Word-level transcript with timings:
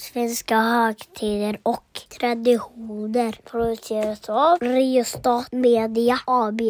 Svenska 0.00 0.56
högtider 0.56 1.58
och 1.62 2.00
traditioner 2.20 3.38
produceras 3.44 4.28
av 4.28 4.58
Riostat 4.60 5.52
Media 5.52 6.18
AB. 6.24 6.60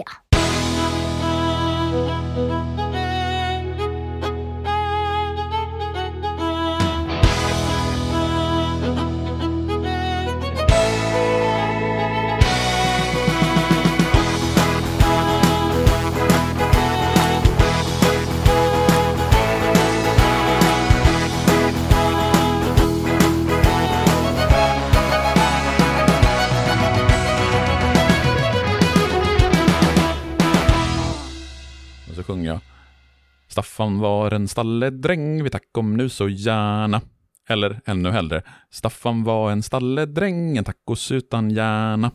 Jag. 32.28 32.58
Staffan 33.48 33.98
var 33.98 34.30
en 34.30 34.48
stalledräng, 34.48 35.42
vi 35.42 35.50
tack 35.50 35.78
om 35.78 35.96
nu 35.96 36.08
så 36.08 36.28
gärna. 36.28 37.00
Eller 37.48 37.80
ännu 37.86 38.10
hellre. 38.10 38.42
Staffan 38.70 39.24
var 39.24 39.50
en 39.50 39.62
stalledräng, 39.62 40.56
en 40.56 40.64
tacos 40.64 41.12
utan 41.12 41.50
hjärna. 41.50 42.10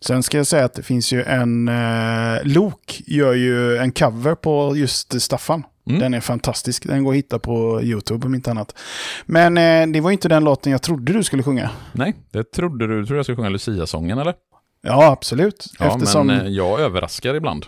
Sen 0.00 0.22
ska 0.22 0.36
jag 0.36 0.46
säga 0.46 0.64
att 0.64 0.74
det 0.74 0.82
finns 0.82 1.12
ju 1.12 1.22
en... 1.22 1.68
Eh, 1.68 2.44
Lok 2.44 3.02
gör 3.06 3.34
ju 3.34 3.76
en 3.76 3.92
cover 3.92 4.34
på 4.34 4.76
just 4.76 5.22
Staffan. 5.22 5.64
Mm. 5.86 6.00
Den 6.00 6.14
är 6.14 6.20
fantastisk. 6.20 6.86
Den 6.86 7.04
går 7.04 7.12
att 7.12 7.16
hitta 7.16 7.38
på 7.38 7.82
YouTube 7.82 8.26
om 8.26 8.34
inte 8.34 8.50
annat. 8.50 8.78
Men 9.26 9.58
eh, 9.58 9.92
det 9.92 10.00
var 10.00 10.10
inte 10.10 10.28
den 10.28 10.44
låten 10.44 10.72
jag 10.72 10.82
trodde 10.82 11.12
du 11.12 11.24
skulle 11.24 11.42
sjunga. 11.42 11.70
Nej, 11.92 12.14
det 12.30 12.44
trodde 12.52 12.86
du. 12.86 13.06
Tror 13.06 13.16
jag 13.16 13.24
skulle 13.24 13.36
sjunga 13.36 13.48
Lucia-sången 13.48 14.18
eller? 14.18 14.34
Ja, 14.82 15.10
absolut. 15.10 15.66
Ja, 15.78 15.86
eftersom, 15.86 16.26
men 16.26 16.46
eh, 16.46 16.52
jag 16.52 16.80
överraskar 16.80 17.34
ibland. 17.34 17.66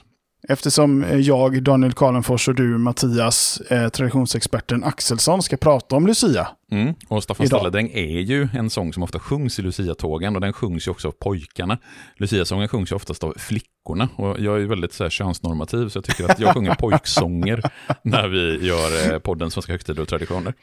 Eftersom 0.48 1.04
eh, 1.04 1.18
jag, 1.18 1.62
Daniel 1.62 1.92
Karlenfors 1.92 2.48
och 2.48 2.54
du, 2.54 2.78
Mattias, 2.78 3.60
eh, 3.60 3.88
traditionsexperten 3.88 4.84
Axelsson, 4.84 5.42
ska 5.42 5.56
prata 5.56 5.96
om 5.96 6.06
Lucia. 6.06 6.48
Mm. 6.72 6.94
Och 7.08 7.22
Staffan 7.22 7.46
Idag. 7.46 7.60
Stalledräng 7.60 7.90
är 7.94 8.20
ju 8.20 8.48
en 8.54 8.70
sång 8.70 8.92
som 8.92 9.02
ofta 9.02 9.18
sjungs 9.18 9.58
i 9.58 9.62
Lucia-tågen 9.62 10.34
och 10.34 10.40
den 10.40 10.52
sjungs 10.52 10.86
ju 10.86 10.90
också 10.90 11.08
av 11.08 11.12
pojkarna. 11.12 11.78
Lucia-sången 12.16 12.68
sjungs 12.68 12.92
ju 12.92 12.96
oftast 12.96 13.24
av 13.24 13.34
flickorna 13.38 14.08
och 14.16 14.40
jag 14.40 14.54
är 14.54 14.58
ju 14.58 14.66
väldigt 14.66 14.92
så 14.92 15.04
här, 15.04 15.10
könsnormativ 15.10 15.88
så 15.88 15.96
jag 15.96 16.04
tycker 16.04 16.24
att 16.30 16.40
jag 16.40 16.54
sjunger 16.54 16.74
pojksånger 16.78 17.62
när 18.02 18.28
vi 18.28 18.66
gör 18.66 19.12
eh, 19.12 19.18
podden 19.18 19.50
Svenska 19.50 19.72
högtider 19.72 20.02
och 20.02 20.08
traditioner. 20.08 20.54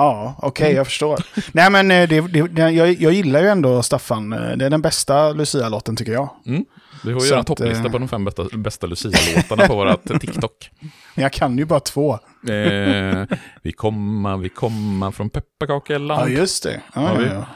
Ja, 0.00 0.34
okej, 0.38 0.66
Mm. 0.66 0.76
jag 0.76 0.86
förstår. 0.86 1.18
Nej, 1.52 1.70
men 1.70 1.90
eh, 1.90 2.08
det, 2.08 2.20
det, 2.20 2.60
jag, 2.70 2.92
jag 3.00 3.12
gillar 3.12 3.40
ju 3.42 3.48
ändå 3.48 3.82
Staffan. 3.82 4.32
Eh, 4.32 4.56
Det 4.56 4.64
är 4.66 4.70
den 4.70 4.82
bästa 4.82 5.32
Lucia-låten 5.32 5.96
tycker 5.96 6.12
jag. 6.12 6.28
Mm. 6.46 6.64
Vi 7.04 7.12
får 7.12 7.20
Så 7.20 7.26
göra 7.26 7.38
en 7.38 7.44
topplista 7.44 7.84
eh, 7.86 7.92
på 7.92 7.98
de 7.98 8.08
fem 8.08 8.24
bästa, 8.24 8.44
bästa 8.56 8.86
Lucia-låtarna 8.86 9.66
på 9.66 9.74
vårt 9.74 10.04
TikTok. 10.20 10.70
Men 11.14 11.22
jag 11.22 11.32
kan 11.32 11.58
ju 11.58 11.64
bara 11.64 11.80
två. 11.80 12.12
Eh, 12.48 13.24
vi 13.62 13.72
komma, 13.72 14.36
vi 14.36 14.48
komma 14.48 15.12
från 15.12 15.30
pepparkakeland. 15.30 16.20
Ja, 16.22 16.28
just 16.38 16.62
det. 16.62 16.80
Ja, 16.94 17.14
ja, 17.20 17.26
ja. 17.34 17.46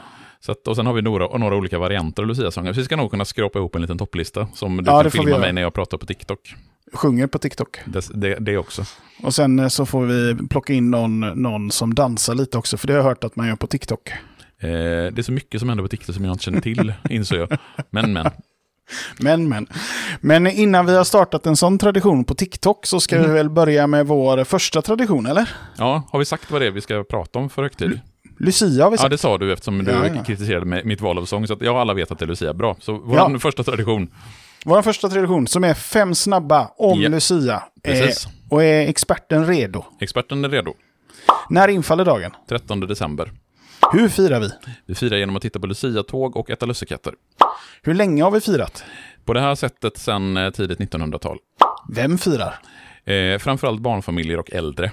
Så 0.45 0.51
att, 0.51 0.67
och 0.67 0.75
sen 0.75 0.85
har 0.85 0.93
vi 0.93 1.01
några, 1.01 1.37
några 1.37 1.55
olika 1.55 1.79
varianter 1.79 2.23
av 2.23 2.27
Lucia-sånger. 2.27 2.73
Så 2.73 2.79
vi 2.79 2.85
ska 2.85 2.95
nog 2.95 3.11
kunna 3.11 3.25
skrapa 3.25 3.59
ihop 3.59 3.75
en 3.75 3.81
liten 3.81 3.97
topplista 3.97 4.47
som 4.53 4.77
du 4.77 4.83
Ja, 4.91 5.01
kan 5.01 5.11
filma 5.11 5.37
mig 5.37 5.53
när 5.53 5.61
jag 5.61 5.73
pratar 5.73 5.97
på 5.97 6.05
TikTok. 6.05 6.55
Sjunger 6.93 7.27
på 7.27 7.39
TikTok. 7.39 7.77
Det, 7.85 8.07
det, 8.13 8.35
det 8.39 8.57
också. 8.57 8.83
Och 9.23 9.35
sen 9.35 9.59
eh, 9.59 9.67
så 9.67 9.85
får 9.85 10.05
vi 10.05 10.47
plocka 10.49 10.73
in 10.73 10.91
någon, 10.91 11.19
någon 11.19 11.71
som 11.71 11.93
dansar 11.93 12.35
lite 12.35 12.57
också, 12.57 12.77
för 12.77 12.87
det 12.87 12.93
har 12.93 12.97
jag 12.97 13.03
hört 13.03 13.23
att 13.23 13.35
man 13.35 13.47
gör 13.47 13.55
på 13.55 13.67
TikTok. 13.67 14.09
Eh, 14.09 14.69
det 14.69 15.17
är 15.17 15.21
så 15.21 15.31
mycket 15.31 15.59
som 15.59 15.69
händer 15.69 15.83
på 15.83 15.87
TikTok 15.87 16.15
som 16.15 16.25
jag 16.25 16.33
inte 16.33 16.43
känner 16.43 16.61
till, 16.61 16.93
inser 17.09 17.35
jag. 17.35 17.57
Men, 17.89 18.13
men. 18.13 18.31
Men, 19.19 19.49
men. 19.49 19.67
Men 20.21 20.47
innan 20.47 20.85
vi 20.85 20.95
har 20.95 21.03
startat 21.03 21.45
en 21.45 21.55
sån 21.55 21.77
tradition 21.77 22.23
på 22.23 22.35
TikTok 22.35 22.85
så 22.85 22.99
ska 22.99 23.21
vi 23.21 23.27
väl 23.27 23.49
börja 23.49 23.87
med 23.87 24.07
vår 24.07 24.43
första 24.43 24.81
tradition, 24.81 25.25
eller? 25.25 25.49
Ja, 25.77 26.03
har 26.11 26.19
vi 26.19 26.25
sagt 26.25 26.51
vad 26.51 26.61
det 26.61 26.67
är 26.67 26.71
vi 26.71 26.81
ska 26.81 27.03
prata 27.03 27.39
om 27.39 27.49
för 27.49 27.61
högtid? 27.61 27.99
Lucia 28.37 28.83
har 28.83 28.91
vi 28.91 28.95
Ja, 28.95 29.01
sagt. 29.01 29.11
det 29.11 29.17
sa 29.17 29.37
du 29.37 29.53
eftersom 29.53 29.83
du 29.83 29.91
Ja, 29.91 30.07
ja. 30.15 30.23
kritiserade 30.23 30.81
mitt 30.85 31.01
val 31.01 31.17
av 31.17 31.25
sång. 31.25 31.47
Så 31.47 31.53
att 31.53 31.61
jag 31.61 31.75
alla 31.75 31.93
vet 31.93 32.11
att 32.11 32.19
det 32.19 32.25
är 32.25 32.27
Lucia. 32.27 32.53
Bra. 32.53 32.75
Så 32.79 32.93
vår 32.97 33.17
Ja. 33.17 33.39
första 33.39 33.63
tradition. 33.63 34.07
Vår 34.65 34.81
första 34.81 35.09
tradition 35.09 35.47
som 35.47 35.63
är 35.63 35.73
fem 35.73 36.15
snabba 36.15 36.71
om 36.77 37.01
Ja. 37.01 37.09
Lucia. 37.09 37.63
Precis. 37.83 38.25
Eh, 38.25 38.31
och 38.49 38.63
är 38.63 38.87
experten 38.89 39.47
redo? 39.47 39.85
Experten 40.01 40.45
är 40.45 40.49
redo. 40.49 40.73
När 41.49 41.67
infaller 41.67 42.05
dagen? 42.05 42.31
13 42.49 42.79
december. 42.79 43.31
Hur 43.93 44.09
firar 44.09 44.39
vi? 44.39 44.49
Vi 44.85 44.95
firar 44.95 45.17
genom 45.17 45.35
att 45.35 45.41
titta 45.41 45.59
på 45.59 45.67
Lucia-tåg 45.67 46.37
och 46.37 46.49
äta 46.49 46.65
lussekatter. 46.65 47.13
Hur 47.81 47.93
länge 47.93 48.23
har 48.23 48.31
vi 48.31 48.41
firat? 48.41 48.83
På 49.25 49.33
det 49.33 49.41
här 49.41 49.55
sättet 49.55 49.97
sedan 49.97 50.37
eh, 50.37 50.49
tidigt 50.49 50.79
1900-tal. 50.79 51.37
Vem 51.89 52.17
firar? 52.17 52.55
Eh, 53.05 53.37
framförallt 53.39 53.81
barnfamiljer 53.81 54.39
och 54.39 54.51
äldre. 54.53 54.91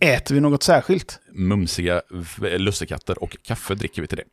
Äter 0.00 0.34
vi 0.34 0.40
något 0.40 0.62
särskilt? 0.62 1.20
Mumsiga 1.32 2.02
v- 2.40 2.58
lussekatter 2.58 3.22
och 3.22 3.36
kaffe 3.42 3.74
dricker 3.74 4.02
vi 4.02 4.08
till 4.08 4.16
det. 4.18 4.24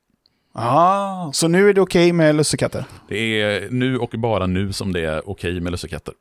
Ah, 0.56 1.32
så 1.32 1.48
nu 1.48 1.70
är 1.70 1.74
det 1.74 1.82
okej 1.82 2.14
med 2.14 2.36
lussekatter? 2.36 2.86
Det 3.10 3.42
är 3.42 3.68
nu 3.72 3.98
och 3.98 4.10
bara 4.18 4.48
nu 4.48 4.74
som 4.74 4.94
det 4.94 5.06
är 5.06 5.30
okej 5.30 5.60
med 5.62 5.72
lussekatter. 5.72 6.14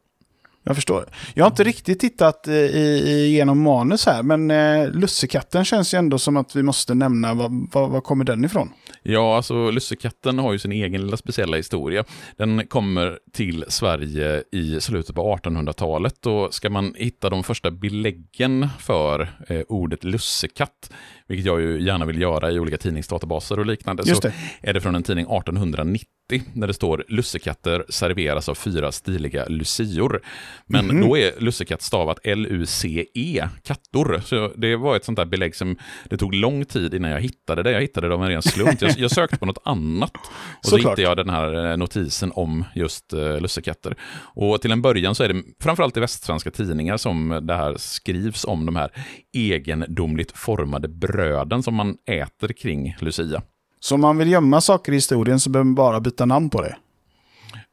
Jag 0.65 0.75
förstår. 0.77 1.05
Jag 1.35 1.45
har 1.45 1.51
inte 1.51 1.65
riktigt 1.65 2.01
tittat 2.01 2.47
igenom 2.47 2.77
i, 2.77 3.11
i, 3.11 3.35
genom 3.35 3.63
manus 3.63 4.07
här, 4.07 4.23
men 4.23 4.51
eh, 4.51 4.91
lussekatten 4.91 5.65
känns 5.65 5.95
ju 5.95 5.99
ändå 5.99 6.19
som 6.19 6.37
att 6.37 6.57
vi 6.57 6.63
måste 6.63 6.95
nämna, 6.95 7.35
var, 7.35 7.89
var, 7.89 8.01
kommer 8.01 8.25
den 8.25 8.45
ifrån? 8.45 8.73
Ja, 9.03 9.37
alltså 9.37 9.71
lussekatten 9.71 10.39
har 10.39 10.53
ju 10.53 10.59
sin 10.59 10.73
egen 10.73 11.01
lilla 11.01 11.17
speciella 11.17 11.57
historia. 11.57 12.05
Den 12.37 12.67
kommer 12.67 13.19
till 13.33 13.65
Sverige 13.69 14.43
i 14.53 14.81
slutet 14.81 15.15
på 15.15 15.37
1800-talet 15.37 16.27
och 16.27 16.55
ska 16.55 16.71
man 16.71 16.95
hitta 16.97 17.31
de 17.31 17.43
första 17.43 17.71
beläggen 17.71 18.69
för 18.79 19.29
eh, 19.49 19.61
ordet 19.69 20.05
lussekatt, 20.05 20.93
vilket 21.29 21.47
jag 21.47 21.61
ju 21.61 21.81
gärna 21.83 22.05
vill 22.07 22.21
göra 22.21 22.51
i 22.51 22.59
olika 22.59 22.79
tidningsdatabaser 22.79 23.59
och 23.59 23.67
liknande, 23.67 24.03
Just 24.07 24.23
så 24.23 24.29
det. 24.29 24.35
är 24.69 24.73
det 24.73 24.81
från 24.81 24.95
en 24.95 25.03
tidning 25.03 25.25
1890 25.37 26.07
där 26.55 26.67
det 26.67 26.75
står 26.75 27.05
lussekatter 27.09 27.85
serveras 27.89 28.49
av 28.49 28.55
fyra 28.55 28.93
stiliga 28.93 29.47
lucior. 29.49 30.21
Men 30.67 30.87
Mhm. 30.87 31.01
då 31.01 31.19
är 31.19 31.33
lussekatt 31.41 31.83
stavat 31.83 32.19
L-U-C-E, 32.25 33.49
kattor. 33.63 34.21
Så 34.25 34.53
det 34.57 34.77
var 34.77 34.97
ett 34.97 35.05
sånt 35.05 35.17
där 35.17 35.25
belägg 35.25 35.55
som 35.57 35.77
det 36.11 36.17
tog 36.17 36.35
lång 36.35 36.65
tid 36.65 36.95
innan 36.95 37.11
jag 37.11 37.21
hittade 37.21 37.63
det. 37.63 37.71
Jag 37.73 37.81
hittade 37.81 38.09
det 38.09 38.15
av 38.15 38.23
en 38.23 38.29
ren 38.29 38.43
slump. 38.43 38.83
Jag, 38.83 38.99
jag 38.99 39.11
sökte 39.11 39.37
på 39.39 39.47
något 39.47 39.59
annat 39.65 40.11
och 40.17 40.21
så 40.63 40.71
Såklart. 40.71 40.99
hittade 40.99 41.03
jag 41.03 41.17
den 41.17 41.31
här 41.31 41.71
eh, 41.71 41.77
notisen 41.77 42.33
om 42.35 42.65
just 42.75 43.15
uh, 43.15 43.41
lussekatter. 43.41 43.95
Och 44.35 44.61
till 44.63 44.73
en 44.73 44.83
början 44.83 45.15
så 45.15 45.25
är 45.25 45.29
det 45.29 45.43
framförallt 45.63 45.97
i 45.97 46.01
västsvenska 46.01 46.51
tidningar 46.51 46.97
som 46.97 47.41
det 47.43 47.55
här 47.55 47.75
skrivs 47.79 48.45
om 48.45 48.67
de 48.67 48.77
här 48.77 48.91
egendomligt 49.33 50.33
formade 50.33 50.89
bröden 50.89 51.63
som 51.63 51.75
man 51.75 51.97
äter 52.07 52.49
kring 52.49 52.97
Lucia. 53.01 53.43
Så 53.81 53.95
om 53.95 54.01
man 54.01 54.19
vill 54.19 54.31
gömma 54.31 54.61
saker 54.61 54.93
i 54.93 54.95
historien 54.95 55.41
så 55.41 55.51
behöver 55.51 55.65
man 55.65 55.75
bara 55.75 56.01
byta 56.01 56.25
namn 56.25 56.51
på 56.51 56.63
det. 56.63 56.77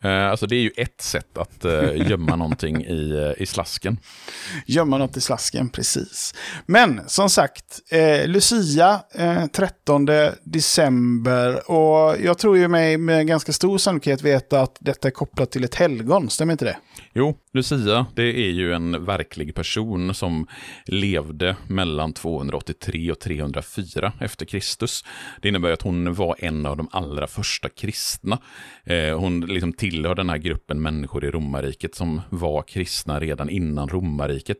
Eh, 0.04 0.30
Alltså 0.30 0.48
det 0.48 0.56
är 0.56 0.62
ju 0.62 0.72
ett 0.78 1.02
sätt 1.02 1.38
att 1.38 1.66
eh, 1.66 2.10
gömma 2.10 2.36
någonting 2.36 2.86
i, 2.86 3.12
eh, 3.38 3.44
i 3.44 3.46
slasken. 3.46 3.98
Gömma 4.66 4.98
något 4.98 5.18
i 5.18 5.22
slasken, 5.22 5.70
precis. 5.70 6.34
Men 6.66 7.02
som 7.08 7.30
sagt, 7.30 7.80
eh, 7.92 8.28
Lucia, 8.28 9.02
eh, 9.16 9.46
13 9.48 10.06
december. 10.44 11.72
Och 11.72 12.16
jag 12.24 12.38
tror 12.38 12.58
ju 12.58 12.68
mig 12.68 12.98
med 12.98 13.28
ganska 13.28 13.54
stor 13.54 13.78
sannolikhet 13.78 14.22
veta 14.22 14.62
att 14.62 14.78
detta 14.80 15.08
är 15.08 15.12
kopplat 15.12 15.52
till 15.52 15.64
ett 15.64 15.76
helgon, 15.76 16.30
stämmer 16.30 16.52
inte 16.52 16.66
det? 16.66 16.78
Jo, 17.14 17.38
Lucia, 17.54 18.06
det 18.16 18.24
är 18.24 18.52
ju 18.52 18.74
en 18.74 19.06
verklig 19.06 19.56
person 19.56 20.14
som 20.14 20.48
levde 20.86 21.56
mellan 21.68 22.14
283 22.14 23.12
och 23.12 23.20
304 23.20 24.14
efter 24.22 24.46
Kristus. 24.46 25.04
Det 25.42 25.48
innebär 25.48 25.72
att 25.72 25.82
hon 25.82 26.14
var 26.14 26.36
en 26.40 26.66
av 26.66 26.78
de 26.78 26.90
allra 26.92 27.28
första 27.28 27.70
kristna. 27.70 28.38
Eh, 28.84 29.20
hon 29.20 29.40
liksom 29.42 29.74
tillhör 29.90 30.16
den 30.16 30.30
här 30.30 30.38
gruppen 30.38 30.82
människor 30.82 31.26
i 31.26 31.32
romarriket 31.32 31.96
som 31.96 32.22
var 32.30 32.62
kristna 32.62 33.20
redan 33.20 33.50
innan 33.50 33.90
romarriket 33.90 34.58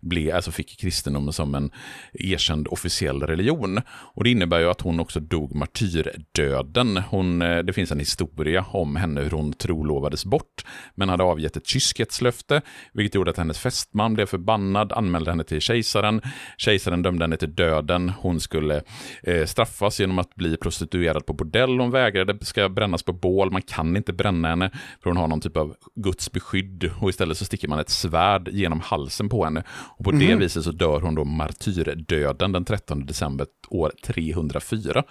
blev, 0.00 0.34
alltså 0.34 0.50
fick 0.50 0.80
kristendomen 0.80 1.32
som 1.32 1.54
en 1.54 1.70
erkänd 2.12 2.68
officiell 2.68 3.22
religion. 3.22 3.80
Och 3.88 4.24
det 4.24 4.30
innebär 4.30 4.58
ju 4.58 4.70
att 4.70 4.80
hon 4.80 5.00
också 5.00 5.20
dog 5.20 5.54
martyrdöden. 5.54 6.96
Hon, 6.96 7.42
eh, 7.42 7.58
det 7.58 7.72
finns 7.72 7.92
en 7.92 7.98
historia 7.98 8.64
om 8.70 8.96
henne 8.96 9.20
hur 9.20 9.30
hon 9.30 9.52
trolovades 9.52 10.24
bort, 10.24 10.64
men 10.94 11.08
hade 11.08 11.22
avgett 11.22 11.56
ett 11.56 11.66
kyskhetslöfte, 11.66 12.60
vilket 12.92 13.14
gjorde 13.14 13.30
att 13.30 13.36
hennes 13.36 13.58
fästman 13.58 14.14
blev 14.14 14.26
förbannad, 14.26 14.92
anmälde 14.92 15.30
henne 15.30 15.44
till 15.44 15.60
kejsaren. 15.60 16.20
Kejsaren 16.58 17.02
dömde 17.02 17.24
henne 17.24 17.36
till 17.36 17.54
döden. 17.54 18.12
Hon 18.20 18.40
skulle 18.40 18.82
eh, 19.22 19.46
straffas 19.46 20.00
genom 20.00 20.18
att 20.18 20.34
bli 20.34 20.56
prostituerad 20.56 21.26
på 21.26 21.32
bordell. 21.32 21.80
Hon 21.80 21.90
vägrade, 21.90 22.44
ska 22.44 22.68
brännas 22.68 23.02
på 23.02 23.12
bål. 23.12 23.50
Man 23.52 23.62
kan 23.62 23.96
inte 23.96 24.12
bränna 24.12 24.48
henne 24.48 24.67
henne 24.68 24.82
för 25.02 25.10
hon 25.10 25.16
har 25.16 25.28
någon 25.28 25.40
typ 25.40 25.56
av 25.56 25.74
Guds 25.94 26.32
beskydd 26.32 26.90
och 27.00 27.10
istället 27.10 27.38
så 27.38 27.44
sticker 27.44 27.68
man 27.68 27.78
ett 27.78 27.90
svärd 27.90 28.48
genom 28.48 28.80
halsen 28.80 29.28
på 29.28 29.44
henne. 29.44 29.62
Och 29.70 30.04
på 30.04 30.10
det 30.10 30.34
viset 30.34 30.64
så 30.64 30.70
dör 30.70 31.00
hon 31.00 31.14
då 31.14 31.24
martyrdöden 31.24 32.52
den 32.52 32.64
13 32.64 33.06
december 33.06 33.46
år 33.68 33.92
304. 34.04 35.04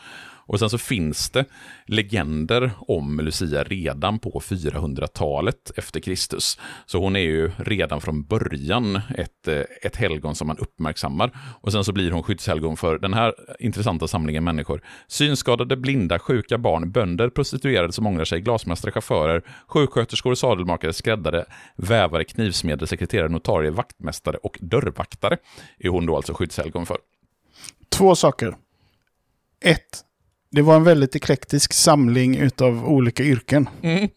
Och 0.47 0.59
sen 0.59 0.69
så 0.69 0.77
finns 0.77 1.29
det 1.29 1.45
legender 1.85 2.71
om 2.87 3.19
Lucia 3.19 3.63
redan 3.63 4.19
på 4.19 4.39
400-talet 4.39 5.71
efter 5.75 5.99
Kristus. 5.99 6.59
Så 6.85 6.99
hon 6.99 7.15
är 7.15 7.19
ju 7.19 7.51
redan 7.57 8.01
från 8.01 8.23
början 8.23 9.01
ett, 9.17 9.47
eh, 9.47 9.61
ett 9.81 9.95
helgon 9.95 10.35
som 10.35 10.47
man 10.47 10.57
uppmärksammar. 10.57 11.31
Och 11.61 11.71
sen 11.71 11.83
så 11.83 11.93
blir 11.93 12.11
hon 12.11 12.23
skyddshelgon 12.23 12.77
för 12.77 12.99
den 12.99 13.13
här 13.13 13.33
intressanta 13.59 14.07
samlingen 14.07 14.43
människor. 14.43 14.81
Synskadade, 15.07 15.77
blinda, 15.77 16.19
sjuka 16.19 16.57
barn, 16.57 16.91
bönder, 16.91 17.29
prostituerade 17.29 17.93
som 17.93 18.07
ångrar 18.07 18.25
sig, 18.25 18.41
glasmästare, 18.41 18.91
chaufförer, 18.91 19.41
sjuksköterskor, 19.67 20.35
sadelmakare, 20.35 20.93
skräddare, 20.93 21.45
vävare, 21.75 22.23
knivsmeder, 22.23 22.85
sekreterare, 22.85 23.29
notarie, 23.29 23.71
vaktmästare 23.71 24.37
och 24.37 24.57
dörrvaktare 24.61 25.37
är 25.79 25.89
hon 25.89 26.05
då 26.05 26.15
alltså 26.15 26.33
skyddshelgon 26.33 26.85
för. 26.85 26.97
Två 27.89 28.15
saker. 28.15 28.55
Ett, 29.61 30.03
det 30.49 30.61
var 30.61 30.75
en 30.75 30.83
väldigt 30.83 31.15
eklektisk 31.15 31.73
samling 31.73 32.37
utav 32.37 32.89
olika 32.89 33.23
yrken. 33.23 33.69
Mm. 33.81 34.09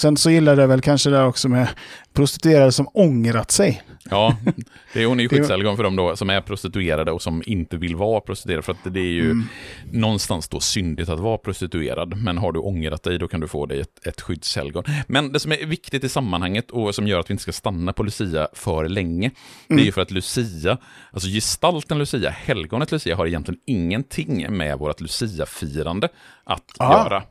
Sen 0.00 0.16
så 0.16 0.30
gillade 0.30 0.60
jag 0.60 0.68
väl 0.68 0.80
kanske 0.80 1.10
det 1.10 1.16
där 1.16 1.26
också 1.26 1.48
med 1.48 1.68
prostituerade 2.12 2.72
som 2.72 2.88
ångrat 2.94 3.50
sig. 3.50 3.82
Ja, 4.10 4.36
det 4.92 5.02
är, 5.02 5.06
hon 5.06 5.18
är 5.20 5.22
ju 5.22 5.28
skyddshelgon 5.28 5.76
för 5.76 5.84
dem 5.84 5.96
då 5.96 6.16
som 6.16 6.30
är 6.30 6.40
prostituerade 6.40 7.12
och 7.12 7.22
som 7.22 7.42
inte 7.46 7.76
vill 7.76 7.96
vara 7.96 8.20
prostituerade. 8.20 8.62
För 8.62 8.72
att 8.72 8.94
det 8.94 9.00
är 9.00 9.12
ju 9.12 9.24
mm. 9.24 9.44
någonstans 9.92 10.48
då 10.48 10.60
syndigt 10.60 11.08
att 11.08 11.18
vara 11.18 11.38
prostituerad. 11.38 12.16
Men 12.16 12.38
har 12.38 12.52
du 12.52 12.60
ångrat 12.60 13.02
dig 13.02 13.18
då 13.18 13.28
kan 13.28 13.40
du 13.40 13.48
få 13.48 13.66
dig 13.66 13.80
ett, 13.80 14.06
ett 14.06 14.20
skyddshelgon. 14.20 14.84
Men 15.06 15.32
det 15.32 15.40
som 15.40 15.52
är 15.52 15.66
viktigt 15.66 16.04
i 16.04 16.08
sammanhanget 16.08 16.70
och 16.70 16.94
som 16.94 17.06
gör 17.06 17.20
att 17.20 17.30
vi 17.30 17.32
inte 17.32 17.42
ska 17.42 17.52
stanna 17.52 17.92
på 17.92 18.02
Lucia 18.02 18.48
för 18.52 18.88
länge. 18.88 19.30
Det 19.68 19.74
är 19.74 19.78
ju 19.78 19.82
mm. 19.82 19.92
för 19.92 20.00
att 20.00 20.10
Lucia, 20.10 20.78
alltså 21.12 21.28
gestalten 21.28 21.98
Lucia, 21.98 22.30
helgonet 22.30 22.92
Lucia 22.92 23.16
har 23.16 23.26
egentligen 23.26 23.60
ingenting 23.66 24.56
med 24.56 24.78
vårt 24.78 25.00
Lucia-firande 25.00 26.08
att 26.44 26.80
Aha. 26.80 27.04
göra. 27.04 27.22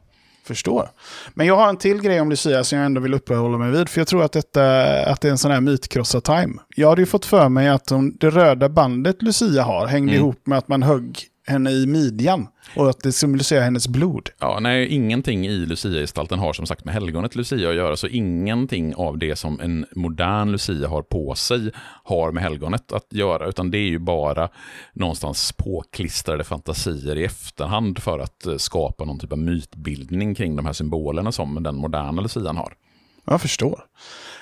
Förstår. 0.49 0.89
Men 1.33 1.47
jag 1.47 1.55
har 1.55 1.69
en 1.69 1.77
till 1.77 2.01
grej 2.01 2.21
om 2.21 2.29
Lucia 2.29 2.63
som 2.63 2.77
jag 2.77 2.85
ändå 2.85 3.01
vill 3.01 3.13
uppehålla 3.13 3.57
mig 3.57 3.71
vid. 3.71 3.89
För 3.89 4.01
jag 4.01 4.07
tror 4.07 4.23
att, 4.23 4.31
detta, 4.31 4.81
att 5.05 5.21
det 5.21 5.27
är 5.27 5.31
en 5.31 5.37
sån 5.37 5.51
här 5.51 5.61
mytkrossa-time. 5.61 6.59
Jag 6.75 6.89
hade 6.89 7.01
ju 7.01 7.05
fått 7.05 7.25
för 7.25 7.49
mig 7.49 7.69
att 7.69 7.89
hon, 7.89 8.17
det 8.19 8.29
röda 8.29 8.69
bandet 8.69 9.21
Lucia 9.21 9.63
har 9.63 9.87
hängde 9.87 10.11
mm. 10.11 10.23
ihop 10.23 10.47
med 10.47 10.57
att 10.57 10.67
man 10.67 10.83
högg 10.83 11.25
henne 11.49 11.71
i 11.71 11.85
midjan. 11.85 12.47
Och 12.75 12.89
att 12.89 12.99
det 12.99 13.11
symboliserar 13.11 13.61
hennes 13.61 13.87
blod. 13.87 14.29
Ja, 14.39 14.59
nej, 14.61 14.87
ingenting 14.87 15.47
i 15.47 15.65
Lucia-gestalten 15.65 16.39
har 16.39 16.53
som 16.53 16.65
sagt 16.65 16.85
med 16.85 16.93
helgonet 16.93 17.35
Lucia 17.35 17.69
att 17.69 17.75
göra. 17.75 17.95
Så 17.95 18.07
ingenting 18.07 18.95
av 18.95 19.17
det 19.17 19.35
som 19.35 19.59
en 19.59 19.85
modern 19.95 20.51
Lucia 20.51 20.87
har 20.87 21.01
på 21.01 21.35
sig 21.35 21.71
har 22.03 22.31
med 22.31 22.43
helgonet 22.43 22.91
att 22.91 23.13
göra. 23.13 23.47
Utan 23.47 23.71
det 23.71 23.77
är 23.77 23.89
ju 23.89 23.99
bara 23.99 24.49
någonstans 24.93 25.51
påklistrade 25.51 26.43
fantasier 26.43 27.17
i 27.17 27.23
efterhand 27.23 27.99
för 27.99 28.19
att 28.19 28.45
eh, 28.45 28.57
skapa 28.57 29.05
någon 29.05 29.19
typ 29.19 29.31
av 29.31 29.37
mytbildning 29.37 30.35
kring 30.35 30.55
de 30.55 30.65
här 30.65 30.73
symbolerna 30.73 31.31
som 31.31 31.63
den 31.63 31.75
moderna 31.75 32.21
Lucian 32.21 32.57
har. 32.57 32.73
Jag 33.25 33.41
förstår. 33.41 33.85